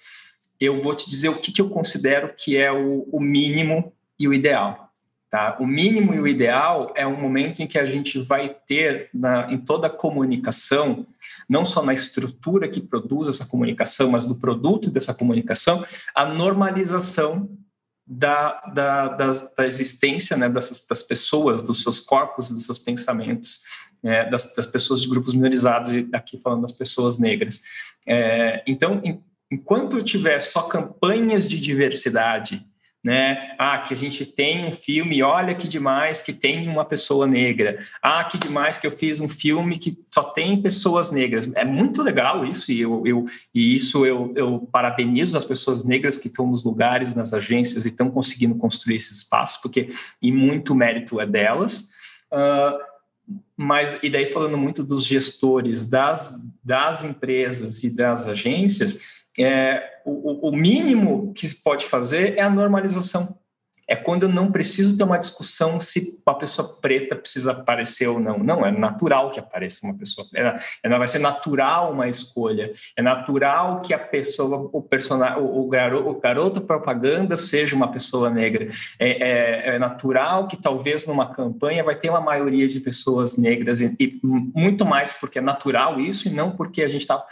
eu 0.60 0.80
vou 0.80 0.94
te 0.94 1.10
dizer 1.10 1.30
o 1.30 1.36
que, 1.36 1.50
que 1.50 1.60
eu 1.60 1.68
considero 1.68 2.32
que 2.36 2.56
é 2.56 2.70
o, 2.70 3.08
o 3.10 3.18
mínimo 3.18 3.92
e 4.24 4.28
o 4.28 4.34
ideal. 4.34 4.84
Tá? 5.30 5.56
O 5.58 5.66
mínimo 5.66 6.14
e 6.14 6.20
o 6.20 6.28
ideal 6.28 6.92
é 6.94 7.04
um 7.04 7.20
momento 7.20 7.60
em 7.60 7.66
que 7.66 7.76
a 7.76 7.84
gente 7.84 8.20
vai 8.20 8.54
ter 8.68 9.10
na, 9.12 9.52
em 9.52 9.58
toda 9.58 9.88
a 9.88 9.90
comunicação, 9.90 11.04
não 11.48 11.64
só 11.64 11.82
na 11.82 11.92
estrutura 11.92 12.68
que 12.68 12.80
produz 12.80 13.26
essa 13.26 13.44
comunicação, 13.44 14.12
mas 14.12 14.24
do 14.24 14.36
produto 14.36 14.90
dessa 14.90 15.12
comunicação, 15.12 15.84
a 16.14 16.24
normalização 16.24 17.50
da, 18.06 18.62
da, 18.72 19.08
da, 19.08 19.30
da 19.56 19.66
existência 19.66 20.36
né, 20.36 20.48
dessas, 20.48 20.86
das 20.86 21.02
pessoas, 21.02 21.62
dos 21.62 21.82
seus 21.82 21.98
corpos, 21.98 22.50
dos 22.50 22.64
seus 22.64 22.78
pensamentos, 22.78 23.62
é, 24.04 24.30
das, 24.30 24.54
das, 24.54 24.68
pessoas 24.68 25.02
de 25.02 25.08
grupos 25.08 25.32
minorizados, 25.32 25.90
e 25.90 26.08
aqui 26.12 26.38
falando 26.38 26.62
das 26.62 26.72
pessoas 26.72 27.18
negras. 27.18 27.60
É, 28.06 28.62
então, 28.68 29.00
em, 29.02 29.20
enquanto 29.50 30.00
tiver 30.00 30.38
só 30.38 30.62
campanhas 30.62 31.48
de 31.48 31.60
diversidade 31.60 32.64
né? 33.04 33.54
Ah, 33.58 33.78
que 33.80 33.92
a 33.92 33.96
gente 33.96 34.24
tem 34.24 34.64
um 34.64 34.72
filme, 34.72 35.22
olha 35.22 35.54
que 35.54 35.68
demais 35.68 36.22
que 36.22 36.32
tem 36.32 36.66
uma 36.66 36.86
pessoa 36.86 37.26
negra. 37.26 37.78
Ah, 38.02 38.24
que 38.24 38.38
demais 38.38 38.78
que 38.78 38.86
eu 38.86 38.90
fiz 38.90 39.20
um 39.20 39.28
filme 39.28 39.78
que 39.78 39.98
só 40.12 40.22
tem 40.22 40.62
pessoas 40.62 41.10
negras. 41.10 41.52
É 41.54 41.66
muito 41.66 42.02
legal 42.02 42.46
isso, 42.46 42.72
e, 42.72 42.80
eu, 42.80 43.06
eu 43.06 43.26
e 43.54 43.76
isso 43.76 44.06
eu, 44.06 44.32
eu 44.34 44.66
parabenizo 44.72 45.36
as 45.36 45.44
pessoas 45.44 45.84
negras 45.84 46.16
que 46.16 46.28
estão 46.28 46.46
nos 46.46 46.64
lugares, 46.64 47.14
nas 47.14 47.34
agências 47.34 47.84
e 47.84 47.88
estão 47.88 48.10
conseguindo 48.10 48.54
construir 48.54 48.96
esse 48.96 49.12
espaço, 49.12 49.60
porque 49.60 49.88
e 50.22 50.32
muito 50.32 50.74
mérito 50.74 51.20
é 51.20 51.26
delas. 51.26 51.90
Uh, 52.32 52.94
mas, 53.56 54.02
e 54.02 54.08
daí 54.08 54.26
falando 54.26 54.56
muito 54.56 54.82
dos 54.82 55.04
gestores 55.04 55.86
das, 55.86 56.42
das 56.62 57.04
empresas 57.04 57.84
e 57.84 57.94
das 57.94 58.26
agências, 58.26 59.23
é, 59.38 60.00
o, 60.04 60.48
o 60.48 60.52
mínimo 60.52 61.32
que 61.34 61.46
se 61.48 61.62
pode 61.62 61.84
fazer 61.86 62.38
é 62.38 62.42
a 62.42 62.50
normalização. 62.50 63.38
É 63.86 63.94
quando 63.94 64.24
eu 64.24 64.28
não 64.28 64.50
preciso 64.50 64.96
ter 64.96 65.04
uma 65.04 65.18
discussão 65.18 65.78
se 65.78 66.22
a 66.24 66.34
pessoa 66.34 66.78
preta 66.80 67.14
precisa 67.14 67.52
aparecer 67.52 68.08
ou 68.08 68.18
não. 68.18 68.38
Não, 68.38 68.64
é 68.64 68.72
natural 68.72 69.30
que 69.30 69.38
apareça 69.38 69.86
uma 69.86 69.96
pessoa. 69.96 70.26
É, 70.34 70.56
é, 70.82 70.88
vai 70.88 71.06
ser 71.06 71.18
natural 71.18 71.92
uma 71.92 72.08
escolha. 72.08 72.72
É 72.96 73.02
natural 73.02 73.80
que 73.80 73.92
a 73.92 73.98
pessoa, 73.98 74.70
o 74.72 74.80
personagem, 74.80 75.42
o, 75.42 75.68
garoto, 75.68 76.08
o 76.08 76.20
garoto 76.20 76.60
propaganda 76.62 77.36
seja 77.36 77.76
uma 77.76 77.92
pessoa 77.92 78.30
negra. 78.30 78.68
É, 78.98 79.08
é, 79.08 79.74
é, 79.74 79.78
natural 79.78 80.48
que 80.48 80.56
talvez 80.56 81.06
numa 81.06 81.32
campanha 81.34 81.84
vai 81.84 81.94
ter 81.94 82.08
uma 82.08 82.20
maioria 82.20 82.66
de 82.66 82.80
pessoas 82.80 83.36
negras 83.36 83.80
e, 83.80 83.94
e 84.00 84.18
muito 84.22 84.86
mais 84.86 85.12
porque 85.12 85.38
é 85.38 85.42
natural 85.42 86.00
isso 86.00 86.28
e 86.28 86.32
não 86.32 86.50
porque 86.50 86.82
a 86.82 86.88
gente 86.88 87.02
está 87.02 87.22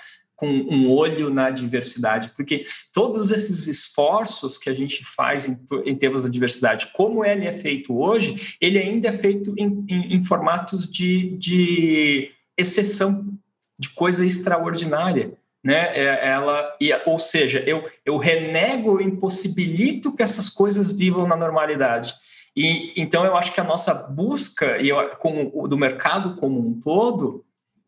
com 0.42 0.48
um 0.48 0.90
olho 0.90 1.30
na 1.30 1.50
diversidade, 1.50 2.32
porque 2.34 2.64
todos 2.92 3.30
esses 3.30 3.68
esforços 3.68 4.58
que 4.58 4.68
a 4.68 4.72
gente 4.72 5.04
faz 5.04 5.48
em, 5.48 5.56
em 5.84 5.94
termos 5.94 6.20
da 6.20 6.28
diversidade, 6.28 6.88
como 6.92 7.24
ele 7.24 7.46
é 7.46 7.52
feito 7.52 7.96
hoje, 7.96 8.56
ele 8.60 8.76
ainda 8.76 9.06
é 9.06 9.12
feito 9.12 9.54
em, 9.56 9.84
em, 9.88 10.16
em 10.16 10.24
formatos 10.24 10.90
de, 10.90 11.36
de 11.38 12.32
exceção, 12.58 13.32
de 13.78 13.90
coisa 13.90 14.26
extraordinária. 14.26 15.32
Né? 15.62 15.96
É, 15.96 16.30
ela, 16.30 16.76
ou 17.06 17.20
seja, 17.20 17.62
eu, 17.64 17.88
eu 18.04 18.16
renego, 18.16 19.00
eu 19.00 19.00
impossibilito 19.00 20.12
que 20.12 20.24
essas 20.24 20.50
coisas 20.50 20.90
vivam 20.90 21.24
na 21.24 21.36
normalidade. 21.36 22.14
E 22.56 23.00
então 23.00 23.24
eu 23.24 23.36
acho 23.36 23.54
que 23.54 23.60
a 23.60 23.64
nossa 23.64 23.94
busca 23.94 24.76
e 24.78 24.88
eu, 24.88 24.96
como, 25.20 25.68
do 25.68 25.78
mercado 25.78 26.34
como 26.34 26.58
um 26.58 26.80
todo 26.80 27.44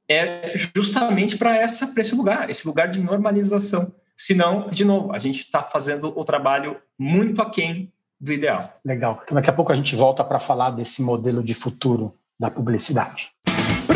é 0.08 0.52
justamente 0.74 1.36
para 1.36 1.56
essa 1.56 1.92
esse 2.00 2.14
lugar, 2.14 2.50
esse 2.50 2.66
lugar 2.66 2.88
de 2.88 3.00
normalização, 3.00 3.92
Senão, 4.16 4.68
de 4.70 4.84
novo, 4.84 5.12
a 5.12 5.18
gente 5.18 5.40
está 5.40 5.62
fazendo 5.62 6.12
o 6.16 6.24
trabalho 6.24 6.80
muito 6.98 7.42
aquém 7.42 7.92
do 8.20 8.32
ideal. 8.32 8.60
Legal. 8.84 9.20
Então, 9.24 9.34
daqui 9.34 9.50
a 9.50 9.52
pouco 9.52 9.72
a 9.72 9.76
gente 9.76 9.96
volta 9.96 10.22
para 10.22 10.38
falar 10.38 10.70
desse 10.70 11.02
modelo 11.02 11.42
de 11.42 11.54
futuro 11.54 12.14
da 12.38 12.50
publicidade. 12.50 13.30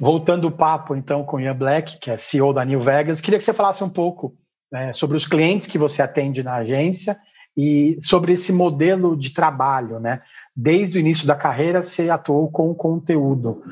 Voltando 0.00 0.46
o 0.46 0.52
papo, 0.52 0.94
então, 0.94 1.24
com 1.24 1.40
Ian 1.40 1.56
Black, 1.56 1.98
que 1.98 2.10
é 2.10 2.18
CEO 2.18 2.52
da 2.52 2.64
New 2.64 2.80
Vegas, 2.80 3.20
queria 3.20 3.38
que 3.38 3.44
você 3.44 3.52
falasse 3.52 3.82
um 3.82 3.88
pouco 3.88 4.36
né, 4.70 4.92
sobre 4.92 5.16
os 5.16 5.26
clientes 5.26 5.66
que 5.66 5.78
você 5.78 6.00
atende 6.02 6.42
na 6.42 6.56
agência 6.56 7.16
e 7.56 7.98
sobre 8.00 8.32
esse 8.32 8.52
modelo 8.52 9.16
de 9.16 9.30
trabalho, 9.30 9.98
né? 9.98 10.22
Desde 10.54 10.98
o 10.98 11.00
início 11.00 11.26
da 11.26 11.34
carreira, 11.34 11.82
você 11.82 12.08
atuou 12.08 12.48
com 12.50 12.72
conteúdo. 12.74 13.62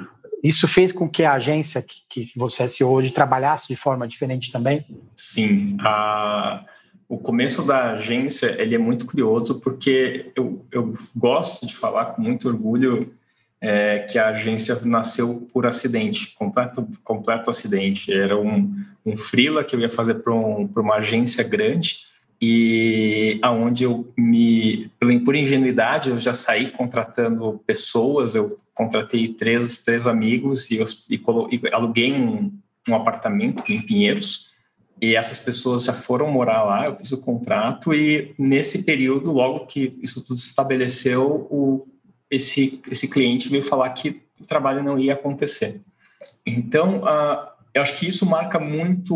Isso 0.43 0.67
fez 0.67 0.93
com 0.93 1.09
que 1.09 1.23
a 1.23 1.35
agência 1.35 1.83
que, 1.83 2.27
que 2.27 2.39
você 2.39 2.65
é 2.65 2.69
CEO 2.69 2.91
hoje 2.91 3.13
trabalhasse 3.13 3.69
de 3.69 3.77
forma 3.77 4.07
diferente 4.07 4.51
também? 4.51 4.85
Sim. 5.15 5.77
A, 5.81 6.65
o 7.09 7.19
começo 7.19 7.65
da 7.67 7.93
agência 7.93 8.61
ele 8.61 8.75
é 8.75 8.79
muito 8.79 9.07
curioso 9.07 9.61
porque 9.61 10.33
eu, 10.35 10.67
eu 10.73 10.95
gosto 11.15 11.67
de 11.67 11.75
falar 11.75 12.07
com 12.07 12.23
muito 12.23 12.49
orgulho 12.49 13.15
é, 13.61 14.01
que 14.01 14.19
a 14.19 14.29
agência 14.29 14.79
nasceu 14.85 15.49
por 15.53 15.67
acidente, 15.67 16.35
completo, 16.35 16.87
completo 17.03 17.51
acidente. 17.51 18.13
Era 18.13 18.37
um, 18.37 18.75
um 19.05 19.17
freela 19.17 19.65
que 19.65 19.75
eu 19.75 19.81
ia 19.81 19.89
fazer 19.89 20.15
para 20.15 20.33
um, 20.33 20.69
uma 20.77 20.97
agência 20.97 21.43
grande 21.43 22.07
e 22.41 23.39
aonde 23.43 23.85
eu 23.85 24.13
me, 24.17 24.91
por 25.25 25.35
ingenuidade, 25.35 26.11
eu 26.11 26.19
já 26.19 26.35
saí 26.35 26.71
contratando 26.71 27.61
pessoas, 27.67 28.35
eu 28.35 28.57
contratei 28.75 29.29
três, 29.29 29.83
três 29.83 30.07
amigos 30.07 30.71
e, 30.71 30.77
eu, 30.77 30.87
e, 31.11 31.17
e 31.57 31.61
aluguei 31.73 32.13
um, 32.13 32.53
um 32.89 32.95
apartamento 32.95 33.73
em 33.73 33.81
Pinheiros, 33.81 34.55
e 35.01 35.15
essas 35.15 35.41
pessoas 35.41 35.85
já 35.85 35.93
foram 35.93 36.31
morar 36.31 36.63
lá, 36.65 36.87
eu 36.87 36.97
fiz 36.97 37.13
o 37.13 37.21
contrato 37.21 37.93
e 37.95 38.35
nesse 38.39 38.85
período, 38.85 39.31
logo 39.31 39.67
que 39.67 39.99
isso 40.03 40.25
tudo 40.25 40.39
se 40.39 40.49
estabeleceu, 40.49 41.47
o 41.51 41.87
esse, 42.31 42.81
esse 42.91 43.09
cliente 43.09 43.49
veio 43.49 43.63
falar 43.63 43.91
que 43.91 44.23
o 44.41 44.47
trabalho 44.47 44.83
não 44.83 44.99
ia 44.99 45.15
acontecer. 45.15 45.83
Então, 46.45 47.03
uh, 47.03 47.49
eu 47.73 47.83
acho 47.83 47.99
que 47.99 48.07
isso 48.07 48.27
marca 48.27 48.59
muito 48.59 49.15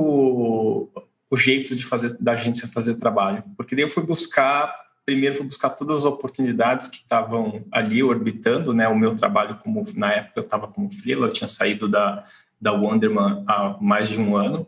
o 1.30 1.36
jeito 1.36 1.74
de 1.76 1.84
fazer 1.84 2.16
da 2.20 2.32
agência 2.32 2.68
fazer 2.68 2.96
trabalho, 2.96 3.44
porque 3.56 3.74
daí 3.74 3.84
eu 3.84 3.88
fui 3.88 4.02
buscar 4.02 4.74
primeiro 5.06 5.36
fui 5.36 5.46
buscar 5.46 5.70
todas 5.70 5.98
as 5.98 6.04
oportunidades 6.04 6.86
que 6.86 6.98
estavam 6.98 7.64
ali 7.72 8.02
orbitando, 8.02 8.72
né? 8.72 8.86
O 8.86 8.96
meu 8.96 9.16
trabalho 9.16 9.58
como 9.62 9.82
na 9.94 10.12
época 10.12 10.40
eu 10.40 10.42
estava 10.42 10.68
como 10.68 10.92
freela, 10.92 11.26
eu 11.26 11.32
tinha 11.32 11.48
saído 11.48 11.88
da 11.88 12.24
da 12.60 12.72
Wonderman 12.72 13.42
há 13.46 13.78
mais 13.80 14.10
de 14.10 14.20
um 14.20 14.36
ano, 14.36 14.66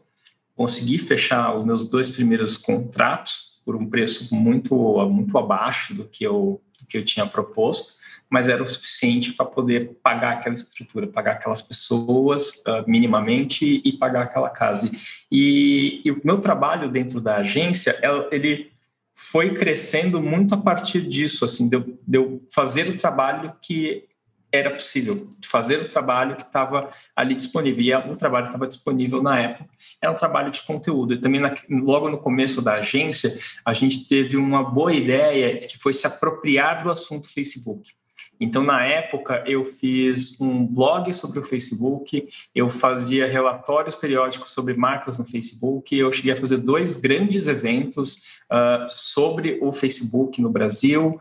consegui 0.55 0.99
fechar 0.99 1.55
os 1.55 1.65
meus 1.65 1.87
dois 1.87 2.09
primeiros 2.09 2.57
contratos 2.57 3.61
por 3.65 3.77
um 3.77 3.89
preço 3.89 4.35
muito 4.35 4.75
muito 5.09 5.37
abaixo 5.37 5.95
do 5.95 6.05
que 6.05 6.25
eu 6.25 6.61
do 6.81 6.87
que 6.87 6.97
eu 6.97 7.05
tinha 7.05 7.27
proposto 7.27 8.02
mas 8.33 8.49
era 8.49 8.63
o 8.63 8.67
suficiente 8.67 9.35
para 9.35 9.45
poder 9.45 9.99
pagar 10.03 10.39
aquela 10.39 10.55
estrutura, 10.55 11.07
pagar 11.07 11.33
aquelas 11.33 11.61
pessoas 11.61 12.63
uh, 12.67 12.83
minimamente 12.87 13.83
e 13.85 13.93
pagar 13.93 14.23
aquela 14.23 14.49
casa. 14.49 14.91
E, 15.31 16.01
e, 16.03 16.11
o 16.11 16.19
meu 16.25 16.39
trabalho 16.39 16.89
dentro 16.89 17.21
da 17.21 17.37
agência, 17.37 17.95
ele 18.31 18.73
foi 19.15 19.53
crescendo 19.53 20.19
muito 20.19 20.55
a 20.55 20.57
partir 20.57 21.03
disso, 21.03 21.45
assim, 21.45 21.69
de 21.69 21.77
eu, 21.77 21.99
de 22.09 22.17
eu 22.17 22.43
fazer 22.51 22.89
o 22.89 22.97
trabalho 22.97 23.55
que 23.61 24.09
era 24.51 24.71
possível, 24.71 25.29
fazer 25.45 25.83
o 25.83 25.89
trabalho 25.89 26.37
que 26.37 26.43
estava 26.43 26.89
ali 27.15 27.35
disponível. 27.35 27.83
E 27.83 27.95
o 27.95 28.17
trabalho 28.17 28.47
estava 28.47 28.67
disponível 28.67 29.23
na 29.23 29.39
época, 29.39 29.69
era 30.01 30.11
um 30.11 30.17
trabalho 30.17 30.51
de 30.51 30.63
conteúdo. 30.63 31.13
E 31.13 31.19
também, 31.19 31.39
na, 31.39 31.55
logo 31.69 32.09
no 32.09 32.17
começo 32.17 32.63
da 32.63 32.77
agência, 32.77 33.39
a 33.63 33.75
gente 33.75 34.09
teve 34.09 34.39
uma 34.39 34.63
boa 34.63 34.95
ideia 34.95 35.59
que 35.59 35.77
foi 35.77 35.93
se 35.93 36.07
apropriar 36.07 36.83
do 36.83 36.91
assunto 36.91 37.29
Facebook. 37.31 37.93
Então, 38.41 38.65
na 38.65 38.85
época, 38.85 39.45
eu 39.47 39.65
fiz 39.65 40.41
um 40.41 40.67
blog 40.67 41.13
sobre 41.15 41.39
o 41.39 41.45
Facebook, 41.45 42.29
eu 42.55 42.69
fazia 42.69 43.27
relatórios 43.27 43.95
periódicos 43.95 44.51
sobre 44.51 44.75
marcas 44.75 45.19
no 45.19 45.25
Facebook, 45.25 45.97
eu 45.97 46.11
cheguei 46.11 46.33
a 46.33 46.37
fazer 46.37 46.57
dois 46.57 46.97
grandes 46.97 47.47
eventos 47.47 48.41
uh, 48.51 48.89
sobre 48.89 49.59
o 49.63 49.73
Facebook 49.73 50.43
no 50.43 50.51
Brasil. 50.51 51.21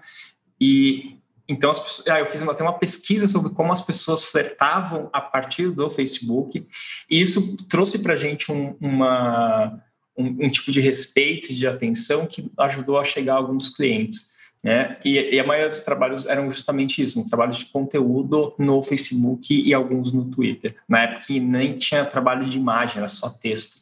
E 0.60 1.22
então, 1.52 1.70
pessoas, 1.70 2.08
ah, 2.08 2.20
eu 2.20 2.26
fiz 2.26 2.42
até 2.42 2.64
uma 2.64 2.78
pesquisa 2.80 3.28
sobre 3.28 3.52
como 3.52 3.74
as 3.74 3.82
pessoas 3.82 4.24
flertavam 4.24 5.10
a 5.12 5.20
partir 5.20 5.70
do 5.70 5.90
Facebook, 5.90 6.66
e 7.10 7.20
isso 7.20 7.58
trouxe 7.68 8.00
para 8.00 8.14
a 8.14 8.16
gente 8.16 8.50
um, 8.52 8.74
uma, 8.80 9.84
um, 10.18 10.46
um 10.46 10.50
tipo 10.50 10.72
de 10.72 10.80
respeito 10.80 11.52
e 11.52 11.56
de 11.56 11.68
atenção 11.68 12.26
que 12.26 12.50
ajudou 12.58 12.98
a 12.98 13.04
chegar 13.04 13.34
a 13.34 13.38
alguns 13.38 13.68
clientes. 13.68 14.31
Né? 14.64 14.98
E, 15.04 15.36
e, 15.36 15.40
a 15.40 15.44
maioria 15.44 15.70
dos 15.70 15.82
trabalhos 15.82 16.26
eram 16.28 16.52
justamente 16.52 17.02
isso, 17.02 17.20
um 17.20 17.26
trabalho 17.26 17.52
de 17.52 17.66
conteúdo 17.66 18.54
no 18.60 18.84
Facebook 18.84 19.60
e 19.60 19.74
alguns 19.74 20.12
no 20.12 20.26
Twitter. 20.26 20.76
Na 20.88 21.04
época 21.04 21.26
que 21.26 21.40
nem 21.40 21.74
tinha 21.74 22.06
trabalho 22.06 22.46
de 22.46 22.58
imagem, 22.58 22.98
era 22.98 23.08
só 23.08 23.30
texto. 23.30 23.82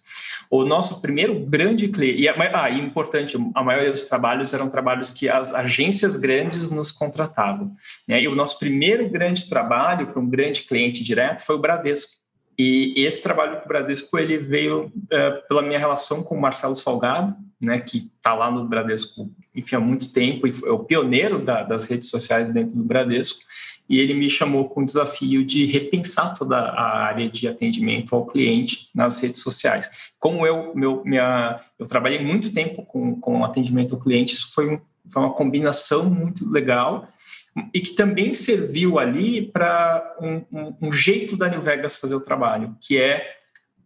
O 0.49 0.65
nosso 0.65 1.01
primeiro 1.01 1.39
grande 1.41 1.89
cliente, 1.89 2.21
e, 2.21 2.29
ah, 2.29 2.69
e 2.69 2.79
importante, 2.79 3.37
a 3.53 3.63
maioria 3.63 3.91
dos 3.91 4.05
trabalhos 4.05 4.53
eram 4.53 4.69
trabalhos 4.69 5.11
que 5.11 5.29
as 5.29 5.53
agências 5.53 6.15
grandes 6.15 6.71
nos 6.71 6.91
contratavam. 6.91 7.75
Né? 8.07 8.23
E 8.23 8.27
o 8.27 8.35
nosso 8.35 8.57
primeiro 8.57 9.07
grande 9.09 9.47
trabalho 9.49 10.07
para 10.07 10.19
um 10.19 10.27
grande 10.27 10.61
cliente 10.61 11.03
direto 11.03 11.45
foi 11.45 11.55
o 11.55 11.59
Bradesco. 11.59 12.18
E 12.59 12.93
esse 12.97 13.23
trabalho 13.23 13.59
com 13.59 13.65
o 13.65 13.67
Bradesco 13.69 14.19
ele 14.19 14.37
veio 14.37 14.87
uh, 14.87 15.47
pela 15.47 15.61
minha 15.61 15.79
relação 15.79 16.21
com 16.21 16.35
o 16.35 16.41
Marcelo 16.41 16.75
Salgado, 16.75 17.33
né, 17.61 17.79
que 17.79 18.11
está 18.17 18.33
lá 18.33 18.51
no 18.51 18.67
Bradesco 18.67 19.31
enfim, 19.55 19.75
há 19.75 19.79
muito 19.79 20.11
tempo 20.11 20.45
e 20.45 20.53
é 20.65 20.71
o 20.71 20.79
pioneiro 20.79 21.43
da, 21.43 21.63
das 21.63 21.85
redes 21.85 22.09
sociais 22.09 22.49
dentro 22.49 22.75
do 22.75 22.83
Bradesco. 22.83 23.39
E 23.87 23.97
ele 23.97 24.13
me 24.13 24.29
chamou 24.29 24.69
com 24.69 24.81
o 24.81 24.85
desafio 24.85 25.43
de 25.43 25.65
repensar 25.65 26.37
toda 26.37 26.57
a 26.57 26.99
área 27.05 27.27
de 27.27 27.47
atendimento 27.47 28.13
ao 28.13 28.25
cliente 28.25 28.89
nas 28.93 29.19
redes 29.21 29.41
sociais. 29.41 30.11
Como 30.19 30.45
eu, 30.45 30.75
meu, 30.75 31.01
minha, 31.03 31.59
eu 31.79 31.87
trabalhei 31.87 32.23
muito 32.23 32.53
tempo 32.53 32.83
com, 32.83 33.19
com 33.19 33.43
atendimento 33.43 33.95
ao 33.95 34.01
cliente, 34.01 34.33
isso 34.33 34.53
foi, 34.53 34.79
foi 35.11 35.21
uma 35.23 35.33
combinação 35.33 36.09
muito 36.09 36.47
legal 36.49 37.07
e 37.73 37.81
que 37.81 37.91
também 37.91 38.33
serviu 38.33 38.99
ali 38.99 39.41
para 39.41 40.17
um, 40.21 40.41
um, 40.51 40.75
um, 40.81 40.91
jeito 40.91 41.35
da 41.35 41.49
New 41.49 41.61
Vegas 41.61 41.95
fazer 41.95 42.15
o 42.15 42.21
trabalho, 42.21 42.75
que 42.81 42.97
é, 42.97 43.37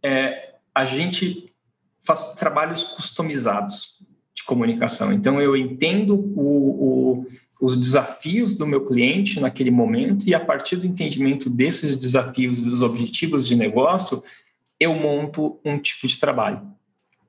é 0.04 0.56
a 0.74 0.86
gente 0.86 1.54
faz 2.02 2.34
trabalhos 2.34 2.84
customizados 2.84 4.04
de 4.34 4.44
comunicação. 4.44 5.14
Então, 5.14 5.42
eu 5.42 5.56
entendo 5.56 6.16
o, 6.16 7.22
o, 7.22 7.28
os 7.62 7.78
desafios 7.78 8.56
do 8.56 8.68
meu 8.68 8.84
cliente 8.84 9.40
naquele 9.40 9.72
momento 9.72 10.28
e, 10.28 10.34
a 10.34 10.40
partir 10.40 10.76
do 10.76 10.88
entendimento 10.88 11.50
desses 11.50 11.96
desafios 11.96 12.64
dos 12.64 12.82
objetivos 12.82 13.48
de 13.48 13.56
negócio, 13.56 14.24
eu 14.80 14.94
monto 14.94 15.60
um 15.64 15.78
tipo 15.78 16.08
de 16.08 16.18
trabalho. 16.18 16.62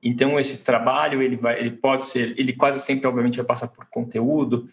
Então, 0.03 0.39
esse 0.39 0.63
trabalho, 0.63 1.21
ele, 1.21 1.35
vai, 1.35 1.59
ele 1.59 1.71
pode 1.71 2.05
ser, 2.05 2.35
ele 2.37 2.53
quase 2.53 2.79
sempre, 2.79 3.07
obviamente, 3.07 3.37
vai 3.37 3.45
passar 3.45 3.69
por 3.69 3.85
conteúdo, 3.85 4.67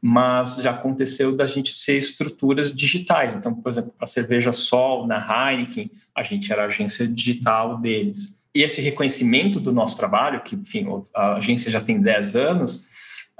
mas 0.00 0.56
já 0.56 0.70
aconteceu 0.70 1.34
da 1.34 1.46
gente 1.46 1.72
ser 1.72 1.98
estruturas 1.98 2.74
digitais. 2.74 3.34
Então, 3.34 3.54
por 3.54 3.68
exemplo, 3.68 3.92
para 3.96 4.04
a 4.04 4.08
Cerveja 4.08 4.52
Sol, 4.52 5.06
na 5.06 5.18
Heineken, 5.18 5.90
a 6.14 6.22
gente 6.22 6.52
era 6.52 6.62
a 6.62 6.66
agência 6.66 7.06
digital 7.06 7.78
deles. 7.78 8.38
E 8.54 8.62
esse 8.62 8.80
reconhecimento 8.80 9.60
do 9.60 9.72
nosso 9.72 9.96
trabalho, 9.96 10.42
que, 10.42 10.54
enfim, 10.54 10.86
a 11.14 11.34
agência 11.34 11.70
já 11.70 11.80
tem 11.80 12.00
10 12.00 12.36
anos, 12.36 12.86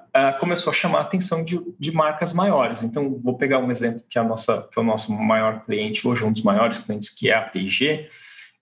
uh, 0.09 0.39
começou 0.39 0.71
a 0.71 0.75
chamar 0.75 0.99
a 0.99 1.03
atenção 1.03 1.45
de, 1.45 1.61
de, 1.79 1.93
marcas 1.93 2.33
maiores. 2.33 2.83
Então, 2.83 3.17
vou 3.23 3.37
pegar 3.37 3.59
um 3.59 3.71
exemplo 3.71 4.03
que, 4.09 4.19
é 4.19 4.21
a 4.21 4.25
nossa, 4.25 4.69
que 4.71 4.79
é 4.79 4.83
o 4.83 4.85
nosso 4.85 5.13
maior 5.13 5.61
cliente, 5.61 6.07
hoje 6.07 6.25
um 6.25 6.33
dos 6.33 6.43
maiores 6.43 6.79
clientes, 6.79 7.09
que 7.09 7.31
é 7.31 7.35
a 7.35 7.43
P&G. 7.43 8.09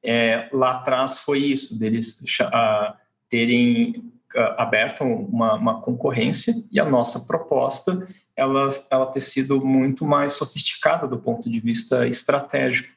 É, 0.04 0.48
lá 0.52 0.72
atrás 0.72 1.18
foi 1.18 1.40
isso, 1.40 1.78
deles 1.78 2.22
uh, 2.40 2.94
terem 3.28 4.12
uh, 4.36 4.54
aberto 4.60 5.02
uma, 5.02 5.54
uma, 5.54 5.80
concorrência 5.80 6.54
e 6.70 6.78
a 6.78 6.84
nossa 6.84 7.20
proposta 7.20 8.06
ela, 8.36 8.68
ela 8.90 9.06
ter 9.06 9.20
sido 9.20 9.64
muito 9.64 10.04
mais 10.04 10.34
sofisticada 10.34 11.06
do 11.06 11.18
ponto 11.18 11.48
de 11.48 11.58
vista 11.60 12.06
estratégico. 12.06 12.94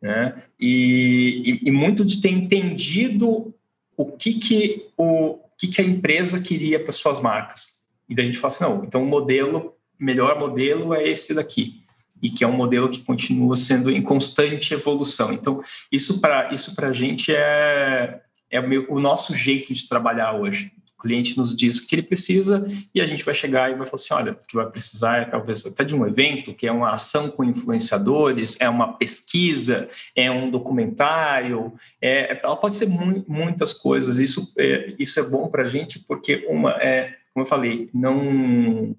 Né? 0.00 0.42
E, 0.58 1.60
e, 1.62 1.68
e 1.68 1.70
muito 1.70 2.04
de 2.04 2.20
ter 2.20 2.30
entendido 2.30 3.54
o 3.96 4.06
que 4.06 4.34
que 4.34 4.88
o 4.96 5.38
que 5.56 5.68
que 5.68 5.80
a 5.80 5.84
empresa 5.84 6.40
queria 6.40 6.82
para 6.82 6.90
suas 6.90 7.20
marcas. 7.20 7.84
E 8.08 8.14
daí 8.14 8.24
a 8.24 8.26
gente 8.26 8.38
fala 8.38 8.52
assim, 8.52 8.64
não, 8.64 8.84
então 8.84 9.04
o 9.04 9.06
modelo, 9.06 9.74
melhor 9.98 10.38
modelo 10.38 10.92
é 10.92 11.06
esse 11.06 11.32
daqui 11.32 11.82
e 12.22 12.30
que 12.30 12.44
é 12.44 12.46
um 12.46 12.56
modelo 12.56 12.88
que 12.88 13.00
continua 13.00 13.56
sendo 13.56 13.90
em 13.90 14.00
constante 14.00 14.72
evolução. 14.72 15.32
Então, 15.32 15.60
isso 15.90 16.20
para 16.20 16.54
isso 16.54 16.72
a 16.80 16.92
gente 16.92 17.34
é, 17.34 18.20
é 18.52 18.60
o, 18.60 18.68
meu, 18.68 18.86
o 18.88 19.00
nosso 19.00 19.34
jeito 19.34 19.72
de 19.72 19.88
trabalhar 19.88 20.34
hoje. 20.34 20.70
O 20.96 21.02
cliente 21.02 21.36
nos 21.36 21.56
diz 21.56 21.78
o 21.78 21.88
que 21.88 21.96
ele 21.96 22.02
precisa 22.02 22.64
e 22.94 23.00
a 23.00 23.06
gente 23.06 23.24
vai 23.24 23.34
chegar 23.34 23.68
e 23.68 23.74
vai 23.74 23.86
falar 23.86 23.96
assim: 23.96 24.14
olha, 24.14 24.32
o 24.32 24.46
que 24.46 24.54
vai 24.54 24.70
precisar 24.70 25.22
é 25.22 25.24
talvez 25.24 25.66
até 25.66 25.82
de 25.82 25.96
um 25.96 26.06
evento, 26.06 26.54
que 26.54 26.64
é 26.64 26.70
uma 26.70 26.92
ação 26.92 27.28
com 27.28 27.42
influenciadores, 27.42 28.56
é 28.60 28.68
uma 28.68 28.92
pesquisa, 28.92 29.88
é 30.14 30.30
um 30.30 30.48
documentário, 30.48 31.72
é, 32.00 32.40
ela 32.40 32.56
pode 32.56 32.76
ser 32.76 32.86
mu 32.86 33.24
muitas 33.26 33.72
coisas. 33.72 34.18
Isso 34.18 34.52
é, 34.56 34.94
isso 34.96 35.18
é 35.18 35.24
bom 35.24 35.48
para 35.48 35.64
a 35.64 35.66
gente 35.66 35.98
porque, 35.98 36.46
uma, 36.48 36.70
é, 36.80 37.16
como 37.34 37.44
eu 37.44 37.48
falei, 37.48 37.90
não 37.92 38.94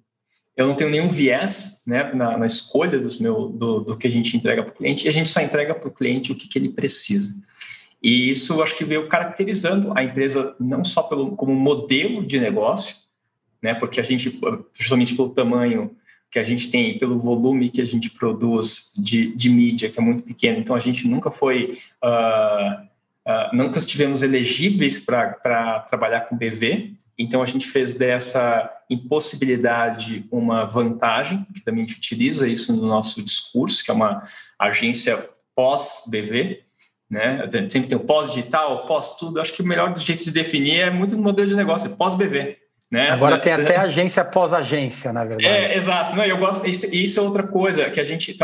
eu 0.55 0.67
não 0.67 0.75
tenho 0.75 0.89
nenhum 0.89 1.07
viés 1.07 1.83
né, 1.87 2.13
na, 2.13 2.37
na 2.37 2.45
escolha 2.45 2.99
dos 2.99 3.19
meu, 3.19 3.49
do, 3.49 3.79
do, 3.79 3.97
que 3.97 4.05
a 4.05 4.09
gente 4.09 4.35
entrega 4.37 4.61
para 4.61 4.71
o 4.71 4.75
cliente, 4.75 5.05
e 5.05 5.09
a 5.09 5.11
gente 5.11 5.29
só 5.29 5.41
entrega 5.41 5.73
para 5.73 5.87
o 5.87 5.91
cliente 5.91 6.31
o 6.31 6.35
que, 6.35 6.47
que 6.47 6.59
ele 6.59 6.69
precisa. 6.69 7.33
E 8.03 8.29
isso 8.29 8.61
acho 8.61 8.75
que 8.75 8.83
veio 8.83 9.07
caracterizando 9.07 9.97
a 9.97 10.03
empresa 10.03 10.53
não 10.59 10.83
só 10.83 11.03
pelo, 11.03 11.37
como 11.37 11.55
modelo 11.55 12.25
de 12.25 12.37
negócio, 12.37 12.97
né, 13.61 13.73
porque 13.73 13.99
a 14.01 14.03
gente, 14.03 14.39
justamente 14.73 15.15
pelo 15.15 15.29
tamanho 15.29 15.95
que 16.29 16.37
a 16.37 16.43
gente 16.43 16.69
tem, 16.69 16.99
pelo 16.99 17.17
volume 17.17 17.69
que 17.69 17.79
a 17.79 17.85
gente 17.85 18.09
produz 18.09 18.91
de, 18.97 19.33
de 19.35 19.49
mídia, 19.49 19.89
que 19.89 19.99
é 19.99 20.01
muito 20.01 20.23
pequeno, 20.23 20.59
então 20.59 20.75
a 20.75 20.79
gente 20.79 21.07
nunca 21.07 21.31
foi. 21.31 21.77
Uh, 22.03 22.83
uh, 23.25 23.55
nunca 23.55 23.77
estivemos 23.77 24.23
elegíveis 24.23 24.99
para 24.99 25.85
trabalhar 25.89 26.21
com 26.21 26.35
BV, 26.35 26.95
então 27.17 27.41
a 27.41 27.45
gente 27.45 27.67
fez 27.67 27.93
dessa 27.93 28.69
impossibilidade 28.89 30.25
uma 30.31 30.65
vantagem, 30.65 31.45
que 31.53 31.61
também 31.61 31.83
a 31.83 31.87
gente 31.87 31.97
utiliza 31.97 32.47
isso 32.47 32.75
no 32.75 32.87
nosso 32.87 33.23
discurso, 33.23 33.83
que 33.83 33.91
é 33.91 33.93
uma 33.93 34.23
agência 34.59 35.29
pós-BV, 35.55 36.63
né? 37.13 37.47
Sempre 37.69 37.89
tem 37.89 37.97
o 37.97 38.02
pós-digital, 38.02 38.88
pós-tudo. 38.88 39.39
Acho 39.39 39.54
que 39.54 39.62
o 39.62 39.65
melhor 39.65 39.95
jeito 39.99 40.23
de 40.23 40.32
definir 40.32 40.80
é 40.80 40.89
muito 40.89 41.15
no 41.15 41.21
modelo 41.21 41.47
de 41.47 41.56
negócio, 41.56 41.88
é 41.88 41.95
pós-BV. 41.95 42.58
Né? 42.91 43.10
Agora 43.10 43.39
tem 43.39 43.54
até 43.54 43.78
agência 43.78 44.26
pós-agência, 44.26 45.13
na 45.13 45.23
verdade. 45.23 45.47
É, 45.47 45.78
exato. 45.78 46.15
Não, 46.15 46.26
eu 46.26 46.38
gosto. 46.38 46.67
Isso, 46.67 46.93
isso 46.93 47.19
é 47.19 47.23
outra 47.23 47.43
coisa 47.43 47.89
que 47.89 47.99
a 47.99 48.04
gente. 48.04 48.36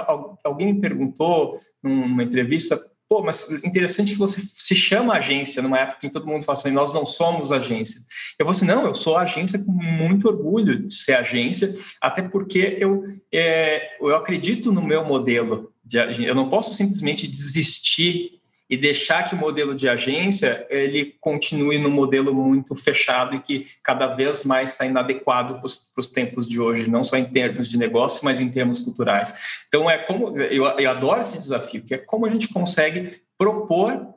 Alguém 0.44 0.74
me 0.74 0.80
perguntou 0.80 1.60
numa 1.84 2.24
entrevista 2.24 2.80
pô, 3.10 3.24
mas 3.24 3.50
interessante 3.64 4.12
que 4.12 4.20
você 4.20 4.40
se 4.40 4.76
chama 4.76 5.16
agência 5.16 5.64
numa 5.64 5.80
época 5.80 5.98
em 5.98 6.10
que 6.10 6.14
todo 6.14 6.28
mundo 6.28 6.44
fala 6.44 6.60
assim, 6.60 6.70
nós 6.70 6.94
não 6.94 7.08
somos 7.08 7.52
agência. 7.52 8.02
Eu 8.38 8.46
vou 8.46 8.52
assim, 8.52 8.68
não, 8.68 8.86
eu 8.86 8.94
sou 8.94 9.18
agência 9.18 9.58
com 9.58 9.72
muito 9.72 10.28
orgulho 10.28 10.88
de 10.88 10.94
ser 10.94 11.16
agência, 11.16 11.76
até 12.00 12.22
porque 12.22 12.78
eu, 12.80 13.04
é, 13.34 13.98
eu 14.00 14.16
acredito 14.16 14.72
no 14.72 14.84
meu 14.84 15.04
modelo 15.04 15.74
de 15.84 15.98
Eu 16.24 16.36
não 16.36 16.50
posso 16.50 16.76
simplesmente 16.76 17.28
desistir 17.28 18.39
e 18.70 18.78
deixar 18.78 19.24
que 19.24 19.34
o 19.34 19.38
modelo 19.38 19.74
de 19.74 19.90
agência 19.90 20.68
ele 20.70 21.16
continue 21.20 21.80
no 21.80 21.90
modelo 21.90 22.34
muito 22.34 22.76
fechado 22.76 23.36
e 23.36 23.40
que 23.40 23.66
cada 23.82 24.08
vez 24.08 24.44
mais 24.44 24.72
está 24.72 24.86
inadequado 24.86 25.56
para 25.56 25.66
os 25.66 26.08
tempos 26.08 26.48
de 26.48 26.60
hoje, 26.60 26.90
não 26.90 27.04
só 27.04 27.18
em 27.18 27.26
termos 27.26 27.68
de 27.68 27.78
negócio, 27.78 28.24
mas 28.24 28.40
em 28.40 28.50
termos 28.50 28.80
culturais. 28.80 29.64
Então 29.68 29.90
é 29.90 29.98
como 29.98 30.38
eu, 30.38 30.66
eu 30.66 30.90
adoro 30.90 31.20
esse 31.20 31.40
desafio, 31.40 31.82
que 31.84 31.96
é 31.96 31.98
como 31.98 32.28
a 32.28 32.30
gente 32.30 32.50
consegue 32.50 33.20
propor 33.38 34.08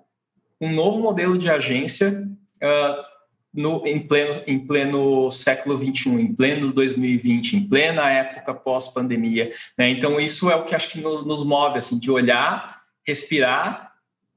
um 0.61 0.71
novo 0.71 1.01
modelo 1.01 1.39
de 1.39 1.49
agência 1.49 2.29
uh, 2.63 3.03
no, 3.55 3.87
em, 3.87 4.01
pleno, 4.01 4.43
em 4.47 4.59
pleno 4.59 5.31
século 5.31 5.77
XXI, 5.77 6.11
em 6.11 6.35
pleno 6.35 6.73
2020, 6.73 7.57
em 7.57 7.69
plena 7.69 8.11
época 8.11 8.55
pós-pandemia. 8.55 9.51
Né? 9.77 9.91
Então, 9.91 10.21
isso 10.21 10.51
é 10.51 10.57
o 10.57 10.65
que 10.65 10.75
acho 10.75 10.91
que 10.91 11.01
nos, 11.01 11.25
nos 11.25 11.45
move, 11.45 11.79
assim, 11.79 11.99
de 11.99 12.11
olhar, 12.11 12.81
respirar 13.07 13.92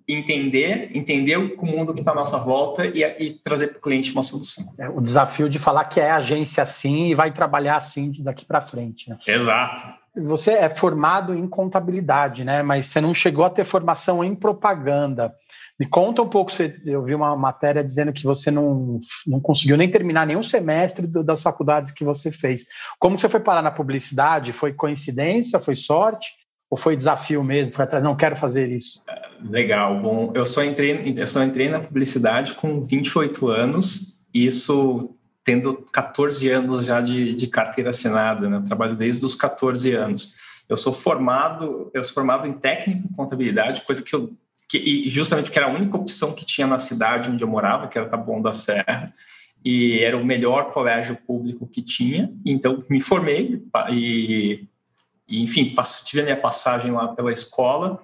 entender, 0.08 0.92
entender 0.94 1.38
o 1.38 1.66
mundo 1.66 1.94
que 1.94 2.00
está 2.00 2.12
à 2.12 2.16
nossa 2.16 2.38
volta 2.38 2.86
e, 2.86 3.04
e 3.04 3.34
trazer 3.34 3.68
para 3.68 3.78
o 3.78 3.82
cliente 3.82 4.12
uma 4.12 4.24
solução. 4.24 4.64
É 4.78 4.88
o 4.88 5.02
desafio 5.02 5.50
de 5.50 5.58
falar 5.58 5.86
que 5.86 6.00
é 6.00 6.12
agência 6.12 6.62
assim 6.64 7.08
e 7.08 7.16
vai 7.16 7.32
trabalhar 7.32 7.78
assim 7.78 8.12
daqui 8.20 8.46
para 8.46 8.62
frente. 8.62 9.10
Né? 9.10 9.18
Exato. 9.28 9.84
Você 10.16 10.52
é 10.52 10.70
formado 10.70 11.34
em 11.34 11.48
contabilidade, 11.48 12.46
né? 12.46 12.64
Mas 12.64 12.86
você 12.86 13.02
não 13.02 13.14
chegou 13.14 13.44
a 13.44 13.50
ter 13.50 13.66
formação 13.66 14.24
em 14.24 14.34
propaganda. 14.34 15.34
Me 15.78 15.86
conta 15.86 16.22
um 16.22 16.30
pouco, 16.30 16.54
eu 16.86 17.04
vi 17.04 17.14
uma 17.14 17.36
matéria 17.36 17.84
dizendo 17.84 18.14
que 18.14 18.24
você 18.24 18.50
não, 18.50 18.98
não 19.28 19.42
conseguiu 19.42 19.76
nem 19.76 19.92
terminar 19.92 20.26
nenhum 20.26 20.42
semestre 20.42 21.06
das 21.06 21.42
faculdades 21.42 21.92
que 21.92 22.06
você 22.06 22.32
fez. 22.32 22.66
Como 22.98 23.20
você 23.20 23.28
foi 23.28 23.42
parar 23.42 23.62
na 23.62 23.72
publicidade? 23.72 24.54
Foi 24.54 24.72
coincidência? 24.72 25.60
Foi 25.60 25.76
sorte? 25.76 26.45
Ou 26.70 26.78
foi 26.78 26.96
desafio 26.96 27.44
mesmo? 27.44 27.74
Foi 27.74 27.86
atrás, 27.86 28.04
não 28.04 28.16
quero 28.16 28.36
fazer 28.36 28.72
isso? 28.72 29.02
Legal. 29.42 30.02
Bom, 30.02 30.32
eu 30.34 30.46
só 30.46 30.64
entrei, 30.64 31.14
eu 31.16 31.28
só 31.28 31.44
entrei 31.44 31.70
na 31.70 31.80
publicidade 31.80 32.54
com 32.54 32.82
28 32.82 33.48
anos, 33.48 34.24
isso 34.34 35.16
tendo 35.44 35.86
14 35.92 36.50
anos 36.50 36.86
já 36.86 37.02
de, 37.02 37.36
de 37.36 37.48
carteira 37.48 37.92
assinada, 37.92 38.50
né? 38.50 38.58
Eu 38.58 38.66
trabalho 38.66 38.96
desde 38.96 39.24
os 39.24 39.36
14 39.36 39.94
anos. 39.94 40.34
Eu 40.68 40.76
sou 40.76 40.92
formado, 40.92 41.92
eu 41.94 42.04
sou 42.04 42.16
formado 42.16 42.48
em 42.48 42.54
técnico 42.54 43.08
em 43.08 43.16
contabilidade, 43.16 43.82
coisa 43.82 44.02
que 44.02 44.16
eu 44.16 44.34
que, 44.68 44.78
e 44.78 45.10
justamente 45.10 45.46
porque 45.46 45.60
era 45.60 45.68
a 45.68 45.74
única 45.74 45.96
opção 45.96 46.34
que 46.34 46.46
tinha 46.46 46.66
na 46.66 46.80
cidade 46.80 47.30
onde 47.30 47.44
eu 47.44 47.48
morava, 47.48 47.88
que 47.88 47.98
era 47.98 48.10
Taboão 48.10 48.42
da 48.42 48.52
Serra, 48.52 49.14
e 49.64 50.00
era 50.00 50.18
o 50.18 50.26
melhor 50.26 50.72
colégio 50.72 51.16
público 51.16 51.68
que 51.68 51.82
tinha. 51.82 52.32
Então 52.46 52.84
me 52.90 53.00
formei 53.00 53.64
e 53.92 54.68
e, 55.28 55.44
enfim, 55.44 55.76
tive 56.06 56.22
a 56.22 56.26
minha 56.26 56.38
passagem 56.38 56.92
lá 56.92 57.08
pela 57.10 57.32
escola. 57.32 58.02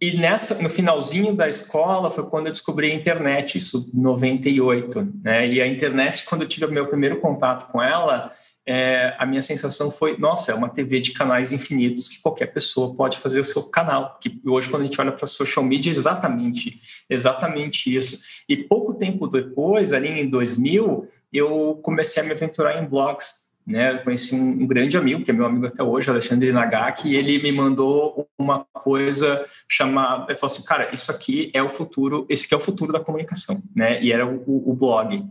E 0.00 0.16
nessa, 0.16 0.62
no 0.62 0.70
finalzinho 0.70 1.34
da 1.34 1.48
escola 1.48 2.10
foi 2.10 2.24
quando 2.24 2.46
eu 2.46 2.52
descobri 2.52 2.90
a 2.90 2.94
internet, 2.94 3.58
isso 3.58 3.90
em 3.94 4.00
98, 4.00 5.12
né? 5.22 5.46
E 5.46 5.60
a 5.60 5.66
internet, 5.66 6.24
quando 6.24 6.42
eu 6.42 6.48
tive 6.48 6.64
o 6.64 6.72
meu 6.72 6.86
primeiro 6.86 7.20
contato 7.20 7.70
com 7.70 7.82
ela, 7.82 8.32
é, 8.66 9.14
a 9.18 9.26
minha 9.26 9.42
sensação 9.42 9.90
foi, 9.90 10.16
nossa, 10.16 10.52
é 10.52 10.54
uma 10.54 10.68
TV 10.68 11.00
de 11.00 11.12
canais 11.12 11.52
infinitos 11.52 12.08
que 12.08 12.22
qualquer 12.22 12.46
pessoa 12.46 12.94
pode 12.94 13.18
fazer 13.18 13.40
o 13.40 13.44
seu 13.44 13.64
canal. 13.64 14.18
Que 14.20 14.40
hoje, 14.46 14.70
quando 14.70 14.82
a 14.82 14.84
gente 14.86 15.00
olha 15.00 15.12
para 15.12 15.26
social 15.26 15.64
media, 15.64 15.92
é 15.92 15.96
exatamente, 15.96 16.80
exatamente 17.08 17.94
isso. 17.94 18.42
E 18.48 18.56
pouco 18.56 18.94
tempo 18.94 19.26
depois, 19.26 19.92
ali 19.92 20.08
em 20.08 20.30
2000, 20.30 21.08
eu 21.32 21.78
comecei 21.82 22.22
a 22.22 22.26
me 22.26 22.32
aventurar 22.32 22.82
em 22.82 22.88
blogs 22.88 23.49
né? 23.70 23.94
Eu 23.94 23.98
conheci 24.00 24.34
um, 24.34 24.62
um, 24.62 24.66
grande 24.66 24.96
amigo, 24.96 25.22
que 25.22 25.30
é 25.30 25.34
meu 25.34 25.46
amigo 25.46 25.66
até 25.66 25.82
hoje, 25.82 26.10
Alexandre 26.10 26.52
Nagaki, 26.52 27.10
e 27.10 27.16
ele 27.16 27.42
me 27.42 27.52
mandou 27.52 28.28
uma 28.38 28.66
coisa 28.72 29.44
chamada, 29.68 30.26
ele 30.28 30.38
falou 30.38 30.54
assim, 30.54 30.64
cara, 30.64 30.90
isso 30.92 31.10
aqui 31.10 31.50
é 31.54 31.62
o 31.62 31.70
futuro, 31.70 32.26
esse 32.28 32.46
aqui 32.46 32.54
é 32.54 32.56
o 32.56 32.60
futuro 32.60 32.92
da 32.92 33.00
comunicação, 33.00 33.62
né? 33.74 34.02
E 34.02 34.12
era 34.12 34.26
o, 34.26 34.70
o 34.70 34.74
blog. 34.74 35.24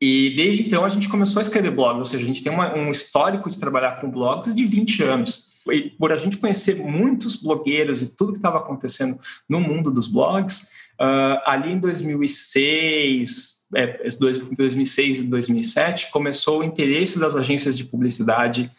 E 0.00 0.34
desde 0.36 0.66
então 0.66 0.84
a 0.84 0.88
gente 0.88 1.08
começou 1.08 1.40
a 1.40 1.42
escrever 1.42 1.70
blog, 1.70 1.98
ou 1.98 2.04
seja, 2.04 2.22
a 2.22 2.26
gente 2.26 2.42
tem 2.42 2.52
uma, 2.52 2.74
um 2.74 2.90
histórico 2.90 3.48
de 3.48 3.58
trabalhar 3.58 4.00
com 4.00 4.10
blogs 4.10 4.54
de 4.54 4.64
20 4.64 5.02
anos. 5.02 5.56
E 5.72 5.90
por 5.90 6.12
a 6.12 6.16
gente 6.16 6.36
conhecer 6.36 6.76
muitos 6.76 7.36
blogueiros 7.36 8.02
e 8.02 8.08
tudo 8.08 8.32
que 8.32 8.38
estava 8.38 8.58
acontecendo 8.58 9.18
no 9.48 9.60
mundo 9.60 9.90
dos 9.90 10.06
blogs, 10.06 10.70
uh, 11.00 11.40
ali 11.44 11.72
em 11.72 11.78
2006, 11.78 13.55
é, 13.74 14.08
2006 14.56 15.18
e 15.18 15.22
2007, 15.24 16.10
começou 16.10 16.60
o 16.60 16.64
interesse 16.64 17.18
das 17.18 17.34
agências 17.34 17.76
de 17.76 17.84
publicidade 17.84 18.70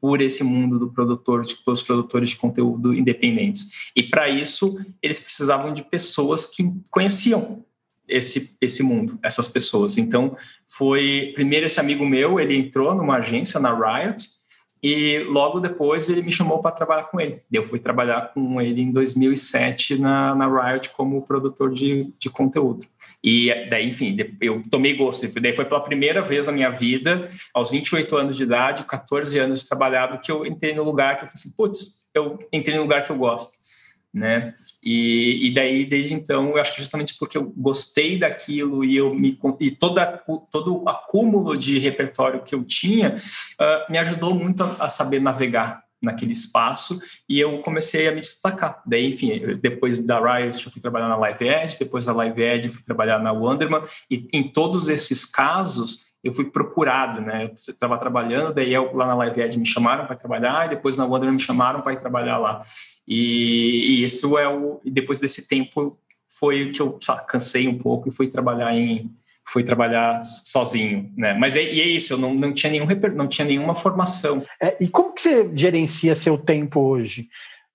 por 0.00 0.22
esse 0.22 0.42
mundo 0.42 0.78
do 0.78 0.90
produtor, 0.90 1.42
de, 1.42 1.54
pelos 1.56 1.82
produtores 1.82 2.30
de 2.30 2.36
conteúdo 2.36 2.94
independentes. 2.94 3.90
E 3.94 4.02
para 4.02 4.28
isso, 4.30 4.78
eles 5.02 5.20
precisavam 5.20 5.74
de 5.74 5.82
pessoas 5.82 6.46
que 6.46 6.72
conheciam 6.90 7.64
esse, 8.08 8.56
esse 8.60 8.82
mundo, 8.82 9.18
essas 9.22 9.46
pessoas. 9.46 9.98
Então, 9.98 10.36
foi 10.66 11.32
primeiro 11.34 11.66
esse 11.66 11.78
amigo 11.78 12.06
meu, 12.06 12.40
ele 12.40 12.56
entrou 12.56 12.94
numa 12.94 13.16
agência 13.16 13.60
na 13.60 13.72
Riot 13.74 14.39
e 14.82 15.18
logo 15.28 15.60
depois 15.60 16.08
ele 16.08 16.22
me 16.22 16.32
chamou 16.32 16.60
para 16.60 16.70
trabalhar 16.70 17.04
com 17.04 17.20
ele. 17.20 17.42
Eu 17.52 17.64
fui 17.64 17.78
trabalhar 17.78 18.32
com 18.32 18.60
ele 18.60 18.80
em 18.80 18.90
2007 18.90 20.00
na, 20.00 20.34
na 20.34 20.46
Riot 20.46 20.90
como 20.90 21.22
produtor 21.22 21.70
de, 21.72 22.12
de 22.18 22.30
conteúdo. 22.30 22.86
E 23.22 23.52
daí, 23.68 23.88
enfim, 23.88 24.16
eu 24.40 24.62
tomei 24.70 24.94
gosto. 24.94 25.28
Daí 25.40 25.54
foi 25.54 25.64
pela 25.64 25.80
primeira 25.80 26.22
vez 26.22 26.46
na 26.46 26.52
minha 26.52 26.70
vida, 26.70 27.28
aos 27.52 27.70
28 27.70 28.16
anos 28.16 28.36
de 28.36 28.44
idade, 28.44 28.84
14 28.84 29.38
anos 29.38 29.60
de 29.60 29.68
trabalhado, 29.68 30.18
que 30.20 30.32
eu 30.32 30.46
entrei 30.46 30.74
no 30.74 30.82
lugar 30.82 31.18
que 31.18 31.24
eu 31.24 31.28
falei 31.28 31.34
assim, 31.34 31.52
putz, 31.54 32.08
eu 32.14 32.38
entrei 32.52 32.76
no 32.76 32.82
lugar 32.82 33.04
que 33.04 33.10
eu 33.10 33.16
gosto, 33.16 33.58
né? 34.12 34.54
E, 34.82 35.48
e 35.48 35.54
daí, 35.54 35.84
desde 35.84 36.14
então, 36.14 36.50
eu 36.50 36.58
acho 36.58 36.72
que 36.72 36.80
justamente 36.80 37.16
porque 37.18 37.38
eu 37.38 37.52
gostei 37.56 38.18
daquilo 38.18 38.84
e 38.84 38.96
eu 38.96 39.14
me 39.14 39.38
e 39.60 39.70
toda, 39.70 40.06
todo 40.50 40.82
o 40.82 40.88
acúmulo 40.88 41.56
de 41.56 41.78
repertório 41.78 42.42
que 42.42 42.54
eu 42.54 42.64
tinha 42.64 43.14
uh, 43.14 43.92
me 43.92 43.98
ajudou 43.98 44.34
muito 44.34 44.62
a, 44.62 44.76
a 44.80 44.88
saber 44.88 45.20
navegar 45.20 45.82
naquele 46.02 46.32
espaço 46.32 46.98
e 47.28 47.38
eu 47.38 47.58
comecei 47.58 48.08
a 48.08 48.12
me 48.12 48.20
destacar. 48.20 48.82
Daí, 48.86 49.06
enfim, 49.06 49.58
depois 49.60 50.00
da 50.00 50.18
Riot 50.18 50.64
eu 50.64 50.72
fui 50.72 50.80
trabalhar 50.80 51.08
na 51.08 51.16
Live 51.16 51.46
Edge, 51.46 51.78
depois 51.78 52.06
da 52.06 52.12
Live 52.12 52.40
Edge 52.40 52.68
eu 52.68 52.74
fui 52.74 52.82
trabalhar 52.82 53.18
na 53.18 53.32
Wonderman 53.32 53.82
e 54.10 54.26
em 54.32 54.50
todos 54.50 54.88
esses 54.88 55.24
casos 55.24 56.10
eu 56.22 56.32
fui 56.32 56.50
procurado, 56.50 57.20
né? 57.20 57.44
Eu 57.44 57.54
estava 57.54 57.96
trabalhando, 57.96 58.52
daí 58.52 58.72
eu, 58.72 58.94
lá 58.94 59.06
na 59.06 59.14
Live 59.14 59.40
Edge 59.40 59.58
me 59.58 59.66
chamaram 59.66 60.06
para 60.06 60.16
trabalhar 60.16 60.66
e 60.66 60.70
depois 60.70 60.96
na 60.96 61.04
Wonderman 61.04 61.36
me 61.36 61.40
chamaram 61.40 61.80
para 61.80 61.94
ir 61.94 62.00
trabalhar 62.00 62.38
lá. 62.38 62.62
E, 63.10 63.96
e, 63.96 64.04
isso 64.04 64.38
é 64.38 64.48
o 64.48 64.80
depois 64.84 65.18
desse 65.18 65.48
tempo 65.48 65.98
foi 66.28 66.68
o 66.68 66.72
que 66.72 66.80
eu 66.80 66.96
sabe, 67.02 67.26
cansei 67.26 67.66
um 67.66 67.76
pouco 67.76 68.08
e 68.08 68.12
fui 68.12 68.28
trabalhar 68.28 68.72
em 68.72 69.10
fui 69.44 69.64
trabalhar 69.64 70.24
sozinho, 70.24 71.12
né? 71.16 71.34
Mas 71.34 71.56
é, 71.56 71.62
e 71.62 71.80
é 71.80 71.88
isso, 71.88 72.12
eu 72.12 72.18
não, 72.18 72.32
não 72.32 72.54
tinha 72.54 72.70
nenhum 72.70 72.86
não 73.16 73.26
tinha 73.26 73.44
nenhuma 73.44 73.74
formação. 73.74 74.44
É, 74.62 74.76
e 74.80 74.86
como 74.86 75.12
que 75.12 75.22
você 75.22 75.50
gerencia 75.52 76.14
seu 76.14 76.38
tempo 76.38 76.80
hoje? 76.80 77.28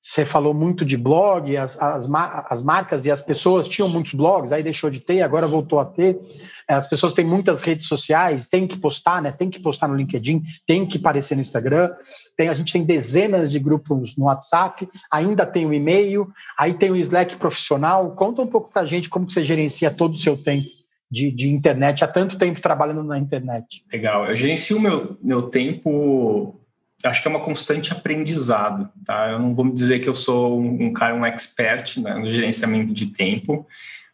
Você 0.07 0.23
falou 0.23 0.53
muito 0.53 0.85
de 0.85 0.95
blog, 0.95 1.57
as, 1.57 1.81
as, 1.81 2.07
as, 2.47 2.61
marcas 2.61 3.07
e 3.07 3.11
as 3.11 3.23
pessoas 3.23 3.67
tinham 3.67 3.89
muitos 3.89 4.13
blogs, 4.13 4.51
aí 4.51 4.61
deixou 4.61 4.87
de 4.87 4.99
ter, 4.99 5.23
agora 5.23 5.47
voltou 5.47 5.79
a 5.79 5.85
ter. 5.85 6.21
As 6.67 6.87
pessoas 6.87 7.11
têm 7.11 7.25
muitas 7.25 7.63
redes 7.63 7.87
sociais, 7.87 8.45
tem 8.45 8.67
que 8.67 8.77
postar, 8.77 9.19
né? 9.19 9.31
Tem 9.31 9.49
que 9.49 9.59
postar 9.59 9.87
no 9.87 9.95
LinkedIn, 9.95 10.43
tem 10.67 10.85
que 10.85 10.99
aparecer 10.99 11.33
no 11.33 11.41
Instagram. 11.41 11.89
Tem, 12.37 12.49
a 12.49 12.53
gente 12.53 12.71
tem 12.71 12.83
dezenas 12.83 13.51
de 13.51 13.57
grupos 13.57 14.15
no 14.15 14.25
WhatsApp, 14.25 14.87
ainda 15.11 15.43
tem 15.43 15.65
o 15.65 15.73
e-mail, 15.73 16.27
aí 16.55 16.75
tem 16.75 16.91
o 16.91 16.95
Slack 16.97 17.35
profissional. 17.37 18.11
Conta 18.11 18.43
um 18.43 18.47
pouco 18.47 18.71
para 18.71 18.83
a 18.83 18.87
gente 18.87 19.09
como 19.09 19.27
você 19.27 19.43
gerencia 19.43 19.89
todo 19.89 20.13
o 20.13 20.17
seu 20.17 20.37
tempo. 20.37 20.67
De, 21.09 21.31
de, 21.31 21.49
internet, 21.49 22.03
há 22.03 22.07
tanto 22.07 22.37
tempo 22.37 22.59
trabalhando 22.59 23.03
na 23.03 23.17
internet? 23.17 23.83
Legal, 23.91 24.25
eu 24.25 24.35
gerencio 24.35 24.79
meu, 24.79 25.17
meu 25.21 25.43
tempo 25.43 26.59
acho 27.03 27.21
que 27.21 27.27
é 27.27 27.31
uma 27.31 27.43
constante 27.43 27.91
aprendizado, 27.91 28.89
tá? 29.05 29.31
Eu 29.31 29.39
não 29.39 29.53
vou 29.53 29.65
me 29.65 29.73
dizer 29.73 29.99
que 29.99 30.09
eu 30.09 30.15
sou 30.15 30.59
um, 30.59 30.93
cara, 30.93 31.15
um 31.15 31.25
expert 31.25 31.99
né, 31.99 32.15
no 32.15 32.25
gerenciamento 32.25 32.93
de 32.93 33.07
tempo. 33.07 33.67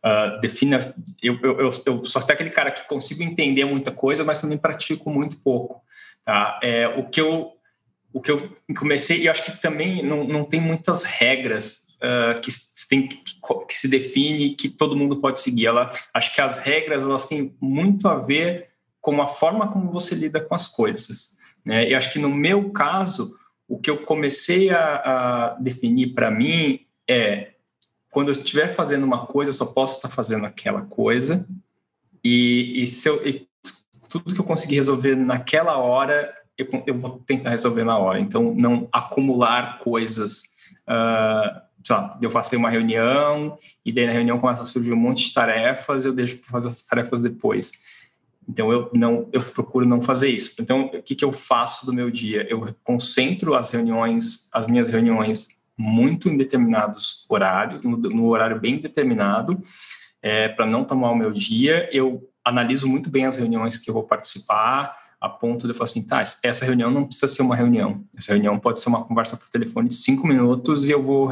Uh, 0.03 0.41
eu, 1.21 1.39
eu, 1.43 1.59
eu, 1.59 1.69
eu, 1.85 2.03
sou 2.03 2.21
até 2.21 2.33
aquele 2.33 2.49
cara 2.49 2.71
que 2.71 2.87
consigo 2.87 3.21
entender 3.21 3.65
muita 3.65 3.91
coisa, 3.91 4.23
mas 4.23 4.39
também 4.39 4.57
pratico 4.57 5.11
muito 5.11 5.37
pouco, 5.37 5.81
tá? 6.25 6.59
É, 6.63 6.87
o 6.87 7.07
que 7.07 7.21
eu 7.21 7.53
o 8.13 8.19
que 8.19 8.29
eu 8.29 8.51
comecei, 8.77 9.21
e 9.21 9.29
acho 9.29 9.43
que 9.43 9.61
também 9.61 10.03
não, 10.03 10.25
não 10.25 10.43
tem 10.43 10.59
muitas 10.59 11.03
regras 11.03 11.87
uh, 12.01 12.39
que, 12.41 12.51
tem, 12.89 13.07
que, 13.07 13.17
que 13.67 13.73
se 13.73 13.87
define 13.87 14.53
que 14.55 14.67
todo 14.67 14.97
mundo 14.97 15.17
pode 15.17 15.39
seguir. 15.39 15.67
Ela, 15.67 15.93
acho 16.13 16.35
que 16.35 16.41
as 16.41 16.59
regras 16.59 17.03
elas 17.03 17.27
têm 17.27 17.55
muito 17.61 18.07
a 18.07 18.15
ver 18.15 18.69
com 18.99 19.21
a 19.21 19.27
forma 19.27 19.71
como 19.71 19.91
você 19.91 20.13
lida 20.13 20.41
com 20.41 20.53
as 20.53 20.67
coisas. 20.67 21.37
Né? 21.63 21.89
E 21.89 21.95
acho 21.95 22.11
que 22.11 22.19
no 22.19 22.29
meu 22.29 22.71
caso, 22.71 23.37
o 23.67 23.77
que 23.77 23.89
eu 23.89 23.99
comecei 23.99 24.69
a, 24.69 24.95
a 24.95 25.49
definir 25.59 26.13
para 26.13 26.31
mim 26.31 26.81
é 27.07 27.51
quando 28.09 28.27
eu 28.27 28.33
estiver 28.33 28.67
fazendo 28.67 29.05
uma 29.05 29.25
coisa, 29.25 29.49
eu 29.49 29.53
só 29.53 29.65
posso 29.65 29.95
estar 29.95 30.09
fazendo 30.09 30.45
aquela 30.45 30.81
coisa. 30.81 31.47
E, 32.23 32.83
e 32.83 32.87
se 32.87 33.07
eu, 33.07 33.25
e 33.25 33.47
tudo 34.09 34.35
que 34.35 34.41
eu 34.41 34.45
conseguir 34.45 34.75
resolver 34.75 35.15
naquela 35.15 35.77
hora, 35.77 36.33
eu, 36.57 36.67
eu, 36.85 36.99
vou 36.99 37.19
tentar 37.25 37.51
resolver 37.51 37.85
na 37.85 37.97
hora. 37.97 38.19
Então, 38.19 38.53
não 38.53 38.89
acumular 38.91 39.79
coisas. 39.79 40.43
Uh, 40.85 41.61
eu 42.21 42.29
faço 42.29 42.55
uma 42.57 42.69
reunião 42.69 43.57
e 43.83 43.91
daí 43.91 44.05
na 44.05 44.11
reunião 44.11 44.39
começa 44.39 44.61
a 44.61 44.65
surgir 44.65 44.93
um 44.93 44.97
monte 44.97 45.25
de 45.25 45.33
tarefas, 45.33 46.05
eu 46.05 46.13
deixo 46.13 46.37
para 46.37 46.51
fazer 46.51 46.67
essas 46.67 46.83
tarefas 46.83 47.21
depois. 47.21 47.71
Então 48.47 48.71
eu 48.71 48.89
não 48.93 49.29
eu 49.31 49.41
procuro 49.41 49.85
não 49.85 50.01
fazer 50.01 50.29
isso. 50.29 50.55
Então 50.59 50.85
o 50.85 51.01
que, 51.01 51.15
que 51.15 51.25
eu 51.25 51.31
faço 51.31 51.85
do 51.85 51.93
meu 51.93 52.09
dia? 52.09 52.45
Eu 52.49 52.75
concentro 52.83 53.55
as 53.55 53.71
reuniões, 53.71 54.49
as 54.51 54.67
minhas 54.67 54.89
reuniões 54.89 55.49
muito 55.77 56.29
em 56.29 56.37
determinados 56.37 57.25
horários, 57.29 57.83
no, 57.83 57.97
no 57.97 58.27
horário 58.27 58.59
bem 58.59 58.79
determinado, 58.79 59.61
é, 60.21 60.47
para 60.49 60.65
não 60.65 60.83
tomar 60.83 61.11
o 61.11 61.15
meu 61.15 61.31
dia. 61.31 61.89
Eu 61.91 62.29
analiso 62.43 62.87
muito 62.87 63.09
bem 63.09 63.25
as 63.25 63.37
reuniões 63.37 63.77
que 63.77 63.89
eu 63.89 63.93
vou 63.93 64.03
participar, 64.03 64.95
a 65.19 65.29
ponto 65.29 65.67
de 65.67 65.69
eu 65.69 65.75
falar 65.75 65.89
assim, 65.89 66.01
tá, 66.01 66.21
essa 66.43 66.65
reunião 66.65 66.89
não 66.89 67.05
precisa 67.05 67.27
ser 67.27 67.43
uma 67.43 67.55
reunião. 67.55 68.03
Essa 68.17 68.33
reunião 68.33 68.59
pode 68.59 68.79
ser 68.79 68.89
uma 68.89 69.03
conversa 69.03 69.37
por 69.37 69.47
telefone 69.49 69.89
de 69.89 69.95
cinco 69.95 70.25
minutos 70.25 70.89
e 70.89 70.91
eu 70.91 71.01
vou 71.01 71.31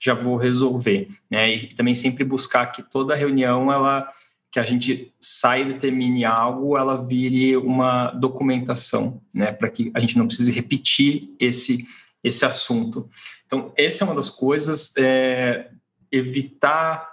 já 0.00 0.14
vou 0.14 0.36
resolver. 0.36 1.08
Né? 1.30 1.54
E 1.54 1.74
também 1.74 1.94
sempre 1.94 2.24
buscar 2.24 2.66
que 2.66 2.82
toda 2.82 3.14
reunião 3.14 3.72
ela 3.72 4.08
que 4.50 4.58
a 4.58 4.64
gente 4.64 5.12
saia 5.20 5.62
e 5.62 5.72
determine 5.74 6.24
algo, 6.24 6.76
ela 6.76 6.96
vire 7.06 7.56
uma 7.56 8.10
documentação, 8.12 9.20
né, 9.34 9.52
para 9.52 9.68
que 9.68 9.90
a 9.94 10.00
gente 10.00 10.16
não 10.16 10.26
precise 10.26 10.52
repetir 10.52 11.34
esse 11.38 11.86
esse 12.22 12.44
assunto. 12.44 13.08
Então, 13.46 13.72
essa 13.76 14.04
é 14.04 14.06
uma 14.06 14.14
das 14.14 14.30
coisas, 14.30 14.92
é, 14.96 15.70
evitar. 16.10 17.08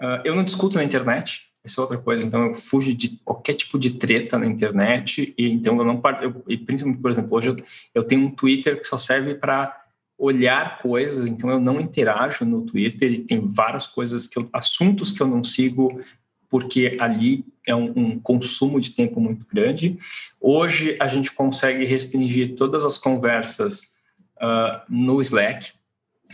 Uh, 0.00 0.20
eu 0.24 0.34
não 0.34 0.44
discuto 0.44 0.76
na 0.76 0.84
internet, 0.84 1.48
isso 1.64 1.80
é 1.80 1.82
outra 1.82 1.98
coisa. 1.98 2.22
Então, 2.24 2.46
eu 2.46 2.54
fujo 2.54 2.94
de 2.94 3.18
qualquer 3.24 3.54
tipo 3.54 3.78
de 3.78 3.90
treta 3.90 4.38
na 4.38 4.46
internet. 4.46 5.34
E 5.36 5.48
então, 5.48 5.78
eu 5.78 5.84
não. 5.84 6.00
Eu, 6.20 6.42
e 6.46 6.56
principalmente, 6.56 7.00
por 7.00 7.10
exemplo, 7.10 7.36
hoje 7.36 7.48
eu, 7.48 7.56
eu 7.94 8.02
tenho 8.02 8.26
um 8.26 8.30
Twitter 8.30 8.80
que 8.80 8.86
só 8.86 8.98
serve 8.98 9.34
para 9.34 9.76
olhar 10.16 10.78
coisas. 10.78 11.26
Então, 11.26 11.50
eu 11.50 11.60
não 11.60 11.80
interajo 11.80 12.44
no 12.44 12.62
Twitter. 12.64 13.12
E 13.12 13.20
tem 13.20 13.46
várias 13.46 13.86
coisas 13.86 14.26
que 14.26 14.38
eu, 14.38 14.48
assuntos 14.52 15.12
que 15.12 15.22
eu 15.22 15.26
não 15.26 15.42
sigo 15.42 16.00
porque 16.48 16.96
ali 17.00 17.44
é 17.66 17.74
um, 17.74 17.92
um, 17.94 18.18
consumo 18.18 18.80
de 18.80 18.90
tempo 18.90 19.20
muito 19.20 19.46
grande. 19.46 19.98
Hoje 20.40 20.96
a 20.98 21.06
gente 21.06 21.32
consegue 21.32 21.84
restringir 21.84 22.54
todas 22.54 22.84
as 22.84 22.96
conversas 22.96 23.98
uh, 24.36 24.80
no 24.88 25.20
Slack. 25.20 25.72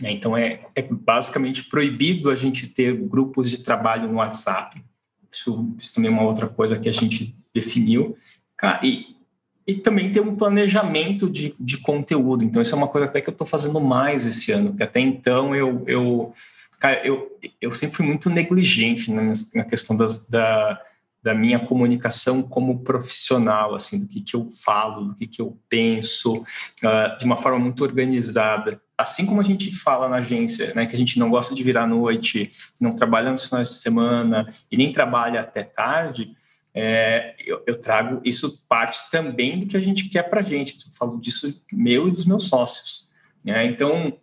Né? 0.01 0.11
Então 0.11 0.35
é, 0.35 0.61
é, 0.75 0.81
basicamente 0.81 1.65
proibido 1.65 2.29
a 2.29 2.35
gente 2.35 2.67
ter 2.67 2.95
grupos 2.95 3.49
de 3.49 3.57
trabalho 3.59 4.07
no 4.07 4.15
WhatsApp. 4.15 4.81
Isso, 5.31 5.75
isso 5.79 5.95
também 5.95 6.09
é 6.09 6.13
uma 6.13 6.23
outra 6.23 6.47
coisa 6.47 6.79
que 6.79 6.87
a 6.87 6.93
gente 6.93 7.35
definiu. 7.53 8.17
E, 8.81 9.15
e 9.67 9.75
também 9.75 10.11
ter 10.11 10.21
um 10.21 10.35
planejamento 10.35 11.29
de, 11.29 11.53
de 11.59 11.77
conteúdo. 11.77 12.43
Então 12.43 12.61
isso 12.61 12.73
é 12.73 12.77
uma 12.77 12.87
coisa 12.87 13.07
até 13.07 13.19
que 13.19 13.29
eu 13.29 13.33
estou 13.33 13.45
fazendo 13.45 13.79
mais 13.81 14.25
esse 14.25 14.51
ano, 14.51 14.73
que 14.75 14.83
até 14.83 14.99
então 14.99 15.53
eu, 15.53 15.83
eu 15.87 16.33
Cara, 16.85 17.03
eu, 17.03 17.35
eu 17.59 17.71
sempre 17.71 17.95
fui 17.95 18.05
muito 18.05 18.29
negligente 18.29 19.11
na, 19.11 19.33
na 19.55 19.63
questão 19.63 19.97
das, 19.97 20.29
da, 20.29 20.79
da 21.23 21.33
minha 21.33 21.57
comunicação 21.57 22.43
como 22.43 22.83
profissional, 22.83 23.73
assim, 23.73 24.01
do 24.01 24.07
que, 24.07 24.21
que 24.21 24.35
eu 24.35 24.51
falo, 24.51 25.05
do 25.05 25.15
que, 25.15 25.25
que 25.25 25.41
eu 25.41 25.59
penso, 25.67 26.35
uh, 26.43 27.17
de 27.17 27.25
uma 27.25 27.37
forma 27.37 27.57
muito 27.57 27.83
organizada. 27.83 28.79
Assim 28.95 29.25
como 29.25 29.41
a 29.41 29.43
gente 29.43 29.75
fala 29.75 30.07
na 30.07 30.17
agência, 30.17 30.75
né, 30.75 30.85
que 30.85 30.95
a 30.95 30.99
gente 30.99 31.17
não 31.17 31.31
gosta 31.31 31.55
de 31.55 31.63
virar 31.63 31.85
à 31.85 31.87
noite, 31.87 32.51
não 32.79 32.95
trabalha 32.95 33.31
nos 33.31 33.47
finais 33.49 33.69
de 33.69 33.75
semana 33.77 34.47
e 34.71 34.77
nem 34.77 34.91
trabalha 34.91 35.39
até 35.39 35.63
tarde, 35.63 36.37
é, 36.71 37.33
eu, 37.39 37.63
eu, 37.65 37.81
trago 37.81 38.21
isso 38.23 38.63
parte 38.69 39.09
também 39.09 39.57
do 39.57 39.65
que 39.65 39.75
a 39.75 39.81
gente 39.81 40.07
quer 40.07 40.29
para 40.29 40.41
a 40.41 40.43
gente. 40.43 40.85
Eu 40.85 40.93
falo 40.93 41.19
disso 41.19 41.65
meu 41.73 42.07
e 42.07 42.11
dos 42.11 42.25
meus 42.27 42.47
sócios. 42.47 43.09
Né? 43.43 43.65
Então, 43.65 44.19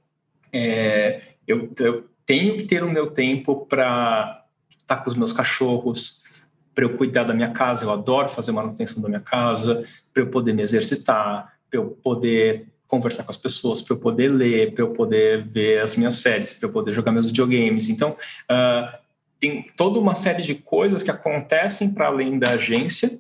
é, 0.53 1.23
eu, 1.45 1.73
eu 1.81 2.12
tenho 2.33 2.57
que 2.57 2.65
ter 2.65 2.83
o 2.83 2.91
meu 2.91 3.09
tempo 3.09 3.67
para 3.67 4.47
estar 4.71 4.97
tá 4.97 5.03
com 5.03 5.11
os 5.11 5.15
meus 5.15 5.35
cachorros, 5.35 6.23
para 6.75 6.83
eu 6.83 6.97
cuidar 6.97 7.25
da 7.25 7.35
minha 7.35 7.51
casa, 7.51 7.85
eu 7.85 7.91
adoro 7.91 8.31
fazer 8.31 8.53
manutenção 8.53 9.03
da 9.03 9.09
minha 9.11 9.21
casa, 9.21 9.85
para 10.15 10.23
eu 10.23 10.29
poder 10.29 10.55
me 10.55 10.63
exercitar, 10.63 11.53
para 11.71 11.79
eu 11.79 11.91
poder 12.03 12.69
conversar 12.87 13.25
com 13.25 13.31
as 13.31 13.37
pessoas, 13.37 13.83
para 13.83 13.95
eu 13.95 14.01
poder 14.01 14.29
ler, 14.29 14.73
para 14.73 14.83
eu 14.83 14.95
poder 14.95 15.47
ver 15.47 15.83
as 15.83 15.95
minhas 15.95 16.15
séries, 16.15 16.55
para 16.55 16.71
eu 16.71 16.73
poder 16.73 16.93
jogar 16.93 17.13
meus 17.13 17.27
videogames. 17.27 17.91
Então, 17.91 18.17
uh, 18.51 18.99
tem 19.39 19.67
toda 19.77 19.99
uma 19.99 20.15
série 20.15 20.43
de 20.43 20.55
coisas 20.55 21.03
que 21.03 21.11
acontecem 21.11 21.93
para 21.93 22.07
além 22.07 22.39
da 22.39 22.53
agência 22.53 23.19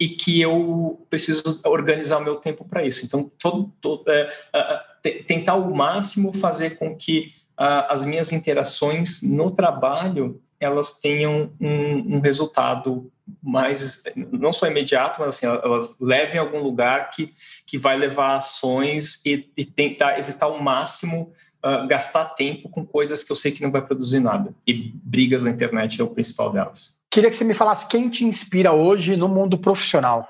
e 0.00 0.08
que 0.08 0.40
eu 0.40 1.04
preciso 1.10 1.60
organizar 1.66 2.16
o 2.16 2.24
meu 2.24 2.36
tempo 2.36 2.64
para 2.64 2.82
isso. 2.82 3.04
Então, 3.04 3.30
todo, 3.38 3.70
todo, 3.78 4.04
uh, 4.08 4.58
uh, 4.58 5.24
tentar 5.26 5.52
ao 5.52 5.70
máximo 5.70 6.32
fazer 6.32 6.78
com 6.78 6.96
que 6.96 7.36
as 7.58 8.04
minhas 8.04 8.32
interações 8.32 9.20
no 9.22 9.50
trabalho 9.50 10.40
elas 10.60 11.00
tenham 11.00 11.50
um, 11.60 12.16
um, 12.16 12.20
resultado 12.20 13.10
mais 13.42 14.02
não 14.16 14.52
só 14.52 14.66
imediato, 14.66 15.20
mas 15.20 15.28
assim 15.28 15.46
elas 15.46 15.96
levem 16.00 16.38
a 16.38 16.42
algum 16.42 16.60
lugar 16.60 17.10
que, 17.10 17.32
que 17.66 17.78
vai 17.78 17.96
levar 17.96 18.36
ações 18.36 19.24
e, 19.24 19.50
e 19.56 19.64
tentar 19.64 20.18
evitar 20.18 20.46
ao 20.46 20.60
máximo 20.60 21.32
uh, 21.64 21.86
gastar 21.86 22.24
tempo 22.26 22.68
com 22.68 22.84
coisas 22.84 23.22
que 23.22 23.30
eu 23.30 23.36
sei 23.36 23.52
que 23.52 23.62
não 23.62 23.70
vai 23.70 23.82
produzir 23.82 24.20
nada. 24.20 24.52
E 24.66 24.92
brigas 24.94 25.44
na 25.44 25.50
internet 25.50 26.00
é 26.00 26.04
o 26.04 26.08
principal 26.08 26.50
delas. 26.50 27.00
Queria 27.10 27.30
que 27.30 27.36
você 27.36 27.44
me 27.44 27.54
falasse 27.54 27.86
quem 27.88 28.08
te 28.08 28.24
inspira 28.24 28.72
hoje 28.72 29.16
no 29.16 29.28
mundo 29.28 29.58
profissional. 29.58 30.28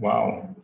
Uau! 0.00 0.54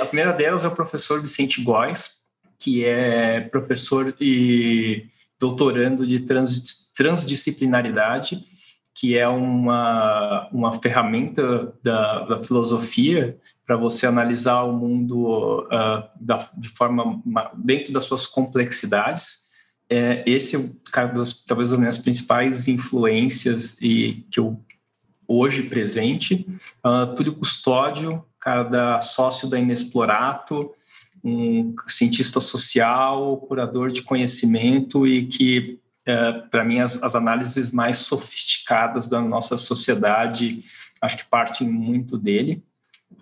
A 0.00 0.06
primeira 0.06 0.32
delas 0.32 0.64
é 0.64 0.68
o 0.68 0.72
professor 0.72 1.20
Vicente 1.20 1.62
Góes, 1.62 2.22
que 2.58 2.84
é 2.84 3.40
professor 3.40 4.14
e 4.20 5.06
doutorando 5.42 6.06
de 6.06 6.20
trans, 6.20 6.92
transdisciplinaridade 6.94 8.46
que 8.94 9.18
é 9.18 9.26
uma, 9.26 10.48
uma 10.52 10.80
ferramenta 10.80 11.74
da, 11.82 12.24
da 12.26 12.38
filosofia 12.38 13.36
para 13.66 13.76
você 13.76 14.06
analisar 14.06 14.62
o 14.62 14.72
mundo 14.72 15.62
uh, 15.64 16.08
da, 16.20 16.48
de 16.56 16.68
forma 16.68 17.20
dentro 17.56 17.92
das 17.92 18.04
suas 18.04 18.26
complexidades. 18.26 19.50
É, 19.90 20.22
esse 20.24 20.56
é 20.56 21.06
das, 21.06 21.42
talvez 21.44 21.70
das 21.70 21.98
principais 21.98 22.68
influências 22.68 23.80
e 23.80 24.24
que 24.30 24.38
eu 24.38 24.62
hoje 25.26 25.64
presente. 25.64 26.46
Uh, 26.84 27.12
Túlio 27.14 27.34
Custódio, 27.34 28.24
cada 28.38 29.00
sócio 29.00 29.48
da 29.48 29.58
Inexplorato, 29.58 30.70
um 31.24 31.74
cientista 31.86 32.40
social, 32.40 33.36
curador 33.36 33.90
de 33.90 34.02
conhecimento 34.02 35.06
e 35.06 35.26
que, 35.26 35.78
é, 36.04 36.32
para 36.32 36.64
mim, 36.64 36.80
as, 36.80 37.02
as, 37.02 37.14
análises 37.14 37.70
mais 37.70 37.98
sofisticadas 37.98 39.06
da 39.06 39.20
nossa 39.20 39.56
sociedade, 39.56 40.64
acho 41.00 41.18
que 41.18 41.24
partem 41.24 41.68
muito 41.68 42.18
dele. 42.18 42.62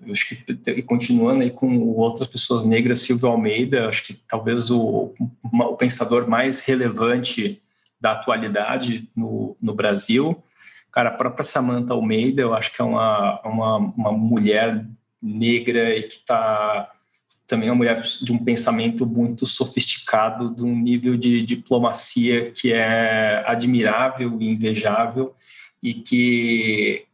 Eu 0.04 0.12
acho 0.12 0.34
que, 0.34 0.58
e 0.70 0.82
continuando 0.82 1.42
aí 1.42 1.50
com 1.50 1.78
outras 1.90 2.26
pessoas 2.26 2.64
negras, 2.64 3.00
Silvio 3.00 3.28
Almeida, 3.28 3.88
acho 3.88 4.04
que 4.04 4.14
talvez 4.14 4.70
o, 4.70 5.12
o 5.52 5.76
pensador 5.76 6.28
mais 6.28 6.60
relevante 6.60 7.60
da 8.00 8.12
atualidade 8.12 9.10
no, 9.14 9.56
no 9.60 9.74
Brasil. 9.74 10.42
Cara, 10.90 11.10
a 11.10 11.14
própria 11.14 11.44
Samantha 11.44 11.92
Almeida, 11.92 12.40
eu 12.40 12.54
acho 12.54 12.72
que 12.72 12.80
é 12.80 12.84
uma, 12.84 13.40
uma, 13.44 13.76
uma 13.76 14.12
mulher 14.12 14.86
negra 15.22 15.94
e 15.96 16.02
que 16.04 16.14
está 16.14 16.90
também 17.50 17.68
uma 17.68 17.74
mulher 17.74 18.00
de 18.00 18.32
um 18.32 18.38
pensamento 18.38 19.04
muito 19.04 19.44
sofisticado, 19.44 20.54
de 20.54 20.64
um 20.64 20.74
nível 20.74 21.16
de 21.16 21.42
diplomacia 21.42 22.52
que 22.52 22.72
é 22.72 23.42
admirável 23.44 24.40
e 24.40 24.48
invejável 24.48 25.34
e 25.82 25.92
que 25.92 27.04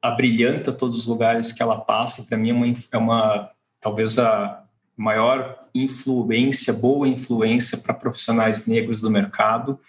abrilhanta 0.00 0.72
todos 0.72 0.98
os 0.98 1.06
lugares 1.06 1.50
que 1.50 1.62
ela 1.62 1.80
passa. 1.80 2.24
Para 2.28 2.38
mim 2.38 2.50
é 2.50 2.54
uma, 2.54 2.74
é 2.92 2.98
uma 2.98 3.50
talvez 3.80 4.18
a 4.18 4.62
maior 4.96 5.58
influência, 5.74 6.72
boa 6.72 7.08
influência 7.08 7.78
para 7.78 7.94
profissionais 7.94 8.66
negros 8.66 9.00
do 9.00 9.10
mercado. 9.10 9.80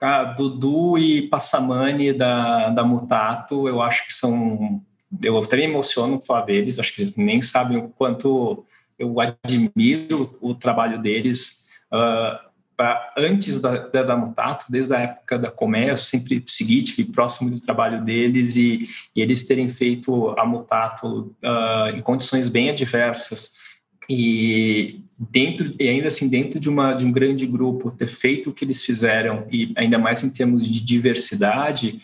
A 0.00 0.24
Dudu 0.24 0.98
e 0.98 1.28
Passamani 1.28 2.12
da, 2.12 2.70
da 2.70 2.84
Mutato, 2.84 3.68
eu 3.68 3.82
acho 3.82 4.06
que 4.06 4.12
são. 4.12 4.80
Eu 5.22 5.38
até 5.38 5.56
me 5.56 5.64
emociono 5.64 6.20
falar 6.20 6.42
deles, 6.42 6.78
acho 6.78 6.94
que 6.94 7.02
eles 7.02 7.16
nem 7.16 7.42
sabem 7.42 7.76
o 7.76 7.88
quanto 7.88 8.64
eu 9.02 9.16
admiro 9.20 10.38
o 10.40 10.54
trabalho 10.54 11.02
deles. 11.02 11.68
Uh, 11.92 12.38
pra, 12.76 13.12
antes 13.18 13.60
da, 13.60 13.76
da, 13.76 14.02
da, 14.04 14.16
Mutato, 14.16 14.66
desde 14.70 14.94
a 14.94 15.00
época 15.00 15.38
da 15.38 15.50
Comércio, 15.50 16.06
sempre 16.06 16.42
segui, 16.46 16.82
tive 16.82 17.10
próximo 17.10 17.50
do 17.50 17.60
trabalho 17.60 18.04
deles 18.04 18.56
e, 18.56 18.88
e 19.14 19.20
eles 19.20 19.44
terem 19.44 19.68
feito 19.68 20.30
a 20.38 20.46
Mutato 20.46 21.34
uh, 21.42 21.96
em 21.96 22.00
condições 22.00 22.48
bem 22.48 22.70
adversas 22.70 23.60
e 24.08 25.00
dentro 25.18 25.72
e 25.78 25.88
ainda 25.88 26.08
assim 26.08 26.28
dentro 26.28 26.58
de 26.58 26.68
uma 26.68 26.94
de 26.94 27.06
um 27.06 27.12
grande 27.12 27.46
grupo 27.46 27.92
ter 27.92 28.08
feito 28.08 28.50
o 28.50 28.52
que 28.52 28.64
eles 28.64 28.84
fizeram 28.84 29.46
e 29.50 29.72
ainda 29.76 29.96
mais 29.96 30.24
em 30.24 30.30
termos 30.30 30.66
de 30.66 30.84
diversidade 30.84 32.00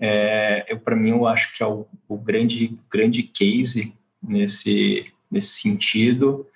é, 0.00 0.74
para 0.82 0.96
mim 0.96 1.10
eu 1.10 1.26
acho 1.26 1.54
que 1.54 1.62
é 1.62 1.66
o, 1.66 1.86
o 2.08 2.16
grande 2.16 2.74
grande 2.90 3.22
case 3.22 3.94
nesse 4.22 5.04
nesse 5.34 5.60
sentido. 5.60 6.46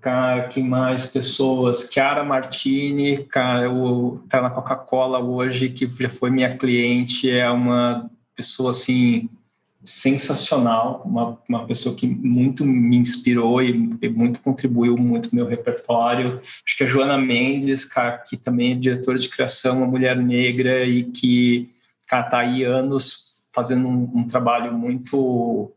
Cara, 0.00 0.46
que 0.48 0.62
mais 0.62 1.06
pessoas? 1.06 1.90
Chiara 1.92 2.22
Martini, 2.22 3.24
cara, 3.24 3.68
tá 4.28 4.40
na 4.40 4.50
Coca-Cola 4.50 5.18
hoje, 5.18 5.70
que 5.70 5.88
já 5.88 6.08
foi 6.08 6.30
minha 6.30 6.56
cliente, 6.56 7.28
é 7.28 7.50
uma 7.50 8.08
pessoa 8.36 8.70
assim 8.70 9.28
sensacional, 9.84 11.02
uma, 11.04 11.38
uma 11.48 11.66
pessoa 11.66 11.94
que 11.94 12.06
muito 12.06 12.64
me 12.64 12.96
inspirou 12.96 13.62
e, 13.62 13.96
e 14.02 14.08
muito 14.08 14.40
contribuiu 14.40 14.96
muito 14.96 15.34
meu 15.34 15.46
repertório. 15.46 16.40
Acho 16.64 16.76
que 16.76 16.84
a 16.84 16.86
Joana 16.86 17.16
Mendes, 17.16 17.84
cara, 17.84 18.18
que 18.18 18.36
também 18.36 18.72
é 18.72 18.74
diretora 18.76 19.18
de 19.18 19.28
criação, 19.28 19.78
uma 19.78 19.86
mulher 19.86 20.16
negra 20.16 20.84
e 20.84 21.04
que 21.04 21.70
está 22.02 22.40
aí 22.40 22.64
anos 22.64 23.46
fazendo 23.52 23.88
um, 23.88 24.10
um 24.14 24.26
trabalho 24.26 24.72
muito 24.72 25.72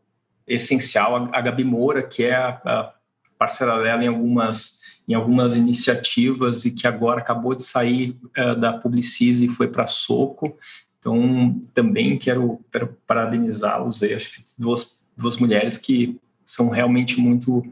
essencial. 0.50 1.30
A 1.32 1.40
Gabi 1.40 1.64
Moura, 1.64 2.02
que 2.02 2.24
é 2.24 2.34
a, 2.34 2.92
parceira 3.38 3.82
dela 3.82 4.04
em 4.04 4.08
algumas 4.08 4.80
em 5.08 5.14
algumas 5.14 5.56
iniciativas 5.56 6.64
e 6.64 6.70
que 6.70 6.86
agora 6.86 7.20
acabou 7.20 7.52
de 7.52 7.64
sair 7.64 8.16
uh, 8.38 8.54
da 8.54 8.74
Publicis 8.74 9.40
e 9.40 9.48
foi 9.48 9.66
para 9.66 9.84
Soco. 9.88 10.56
Então, 11.00 11.60
também 11.74 12.16
quero, 12.16 12.60
quero 12.70 12.96
parabenizá-los. 13.08 14.04
Acho 14.04 14.30
que 14.30 14.44
duas, 14.56 15.04
duas 15.16 15.36
mulheres 15.36 15.76
que 15.78 16.16
são 16.44 16.68
realmente 16.68 17.20
muito 17.20 17.64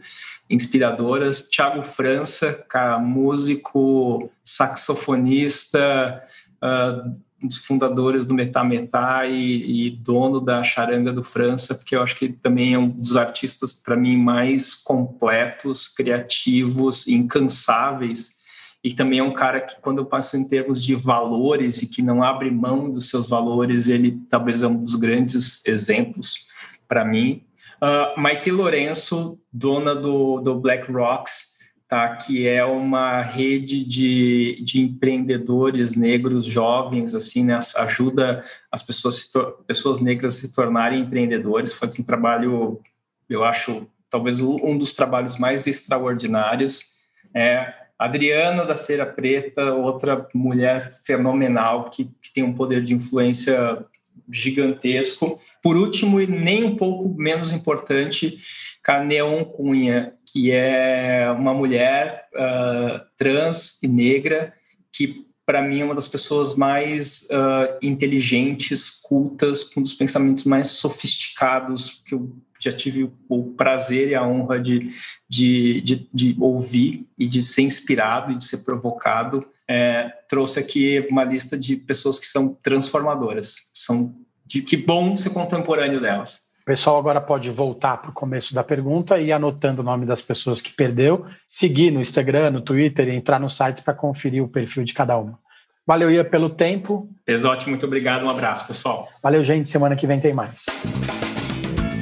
inspiradoras. 0.50 1.48
Tiago 1.48 1.82
França, 1.82 2.66
músico, 3.00 4.30
saxofonista, 4.42 6.24
uh, 6.56 7.16
um 7.42 7.46
dos 7.46 7.58
fundadores 7.58 8.24
do 8.24 8.34
Metá 8.34 8.64
Metá 8.64 9.26
e, 9.26 9.86
e, 9.86 9.90
dono 9.90 10.40
da 10.40 10.62
Charanga 10.62 11.12
do 11.12 11.22
França, 11.22 11.74
porque 11.74 11.94
eu 11.94 12.02
acho 12.02 12.16
que 12.16 12.28
também 12.28 12.74
é 12.74 12.78
um 12.78 12.88
dos 12.88 13.16
artistas, 13.16 13.72
para 13.72 13.96
mim, 13.96 14.16
mais 14.16 14.74
completos, 14.74 15.88
criativos, 15.88 17.06
incansáveis. 17.06 18.36
E 18.82 18.92
também 18.92 19.20
é 19.20 19.22
um 19.22 19.32
cara 19.32 19.60
que, 19.60 19.80
quando 19.80 19.98
eu 19.98 20.06
passo 20.06 20.36
em 20.36 20.46
termos 20.46 20.82
de 20.82 20.94
valores 20.94 21.82
e 21.82 21.86
que 21.86 22.02
não 22.02 22.22
abre 22.22 22.50
mão 22.50 22.90
dos 22.90 23.08
seus 23.08 23.28
valores, 23.28 23.88
ele 23.88 24.20
talvez 24.28 24.62
é 24.62 24.66
um 24.66 24.84
dos 24.84 24.94
grandes 24.94 25.64
exemplos 25.66 26.46
para 26.86 27.04
mim. 27.04 27.42
Uh, 27.82 28.20
Maite 28.20 28.50
Lourenço, 28.50 29.38
dona 29.52 29.94
do, 29.94 30.40
do 30.40 30.58
Black 30.58 30.90
Rocks, 30.90 31.47
tá? 31.88 32.16
que 32.16 32.46
é 32.46 32.64
uma 32.64 33.22
rede 33.22 33.82
de, 33.84 34.62
de 34.62 34.80
empreendedores 34.80 35.96
negros 35.96 36.44
jovens, 36.44 37.14
assim, 37.14 37.44
né? 37.44 37.58
ajuda 37.78 38.44
as 38.70 38.82
pessoas, 38.82 39.32
pessoas 39.66 40.00
negras 40.00 40.36
a 40.36 40.40
se 40.40 40.52
tornarem 40.52 41.00
empreendedores, 41.00 41.72
faz 41.72 41.98
um 41.98 42.02
trabalho, 42.02 42.80
eu 43.28 43.42
acho, 43.42 43.86
talvez 44.10 44.40
um 44.40 44.76
dos 44.76 44.92
trabalhos 44.92 45.38
mais 45.38 45.66
extraordinários. 45.66 46.98
É, 47.34 47.72
Adriana 47.98 48.64
da 48.64 48.76
Feira 48.76 49.06
Preta, 49.06 49.72
outra 49.72 50.28
mulher 50.34 50.88
fenomenal 51.04 51.90
que, 51.90 52.04
que 52.22 52.32
tem 52.32 52.44
um 52.44 52.54
poder 52.54 52.82
de 52.82 52.94
influência 52.94 53.84
gigantesco. 54.30 55.40
Por 55.62 55.76
último, 55.76 56.20
e 56.20 56.26
nem 56.26 56.64
um 56.64 56.76
pouco 56.76 57.08
menos 57.16 57.52
importante, 57.52 58.38
Caneon 58.82 59.44
Cunha, 59.44 60.14
que 60.26 60.50
é 60.50 61.30
uma 61.30 61.54
mulher 61.54 62.26
uh, 62.34 63.00
trans 63.16 63.82
e 63.82 63.88
negra 63.88 64.54
que 64.92 65.26
para 65.44 65.62
mim 65.62 65.80
é 65.80 65.84
uma 65.84 65.94
das 65.94 66.08
pessoas 66.08 66.56
mais 66.56 67.26
uh, 67.30 67.78
inteligentes, 67.80 69.00
cultas, 69.02 69.64
com 69.64 69.80
um 69.80 69.82
dos 69.82 69.94
pensamentos 69.94 70.44
mais 70.44 70.72
sofisticados 70.72 72.02
que 72.04 72.14
eu 72.14 72.36
já 72.60 72.72
tive 72.72 73.10
o 73.28 73.44
prazer 73.54 74.08
e 74.08 74.14
a 74.14 74.26
honra 74.26 74.60
de, 74.60 74.90
de, 75.28 75.80
de, 75.80 76.08
de 76.12 76.36
ouvir 76.38 77.06
e 77.16 77.26
de 77.26 77.42
ser 77.42 77.62
inspirado 77.62 78.32
e 78.32 78.36
de 78.36 78.44
ser 78.44 78.58
provocado 78.58 79.46
é, 79.68 80.10
trouxe 80.28 80.58
aqui 80.58 81.06
uma 81.10 81.24
lista 81.24 81.58
de 81.58 81.76
pessoas 81.76 82.18
que 82.18 82.26
são 82.26 82.54
transformadoras. 82.62 83.70
São 83.74 84.14
de 84.46 84.62
que 84.62 84.76
bom 84.76 85.16
ser 85.16 85.30
contemporâneo 85.30 86.00
delas. 86.00 86.48
O 86.62 86.64
pessoal 86.64 86.98
agora 86.98 87.20
pode 87.20 87.50
voltar 87.50 87.98
para 87.98 88.10
o 88.10 88.14
começo 88.14 88.54
da 88.54 88.64
pergunta 88.64 89.18
e 89.18 89.26
ir 89.26 89.32
anotando 89.32 89.82
o 89.82 89.84
nome 89.84 90.04
das 90.04 90.20
pessoas 90.22 90.60
que 90.60 90.72
perdeu, 90.72 91.26
seguir 91.46 91.90
no 91.90 92.00
Instagram, 92.00 92.50
no 92.50 92.60
Twitter 92.60 93.08
e 93.08 93.14
entrar 93.14 93.38
no 93.38 93.48
site 93.48 93.82
para 93.82 93.94
conferir 93.94 94.42
o 94.42 94.48
perfil 94.48 94.84
de 94.84 94.94
cada 94.94 95.16
uma. 95.16 95.38
Valeu, 95.86 96.10
Ia, 96.10 96.24
pelo 96.24 96.50
tempo. 96.50 97.08
Pesote, 97.24 97.68
muito 97.68 97.86
obrigado. 97.86 98.24
Um 98.24 98.28
abraço, 98.28 98.66
pessoal. 98.66 99.08
Valeu, 99.22 99.42
gente. 99.42 99.70
Semana 99.70 99.96
que 99.96 100.06
vem 100.06 100.20
tem 100.20 100.34
mais. 100.34 100.66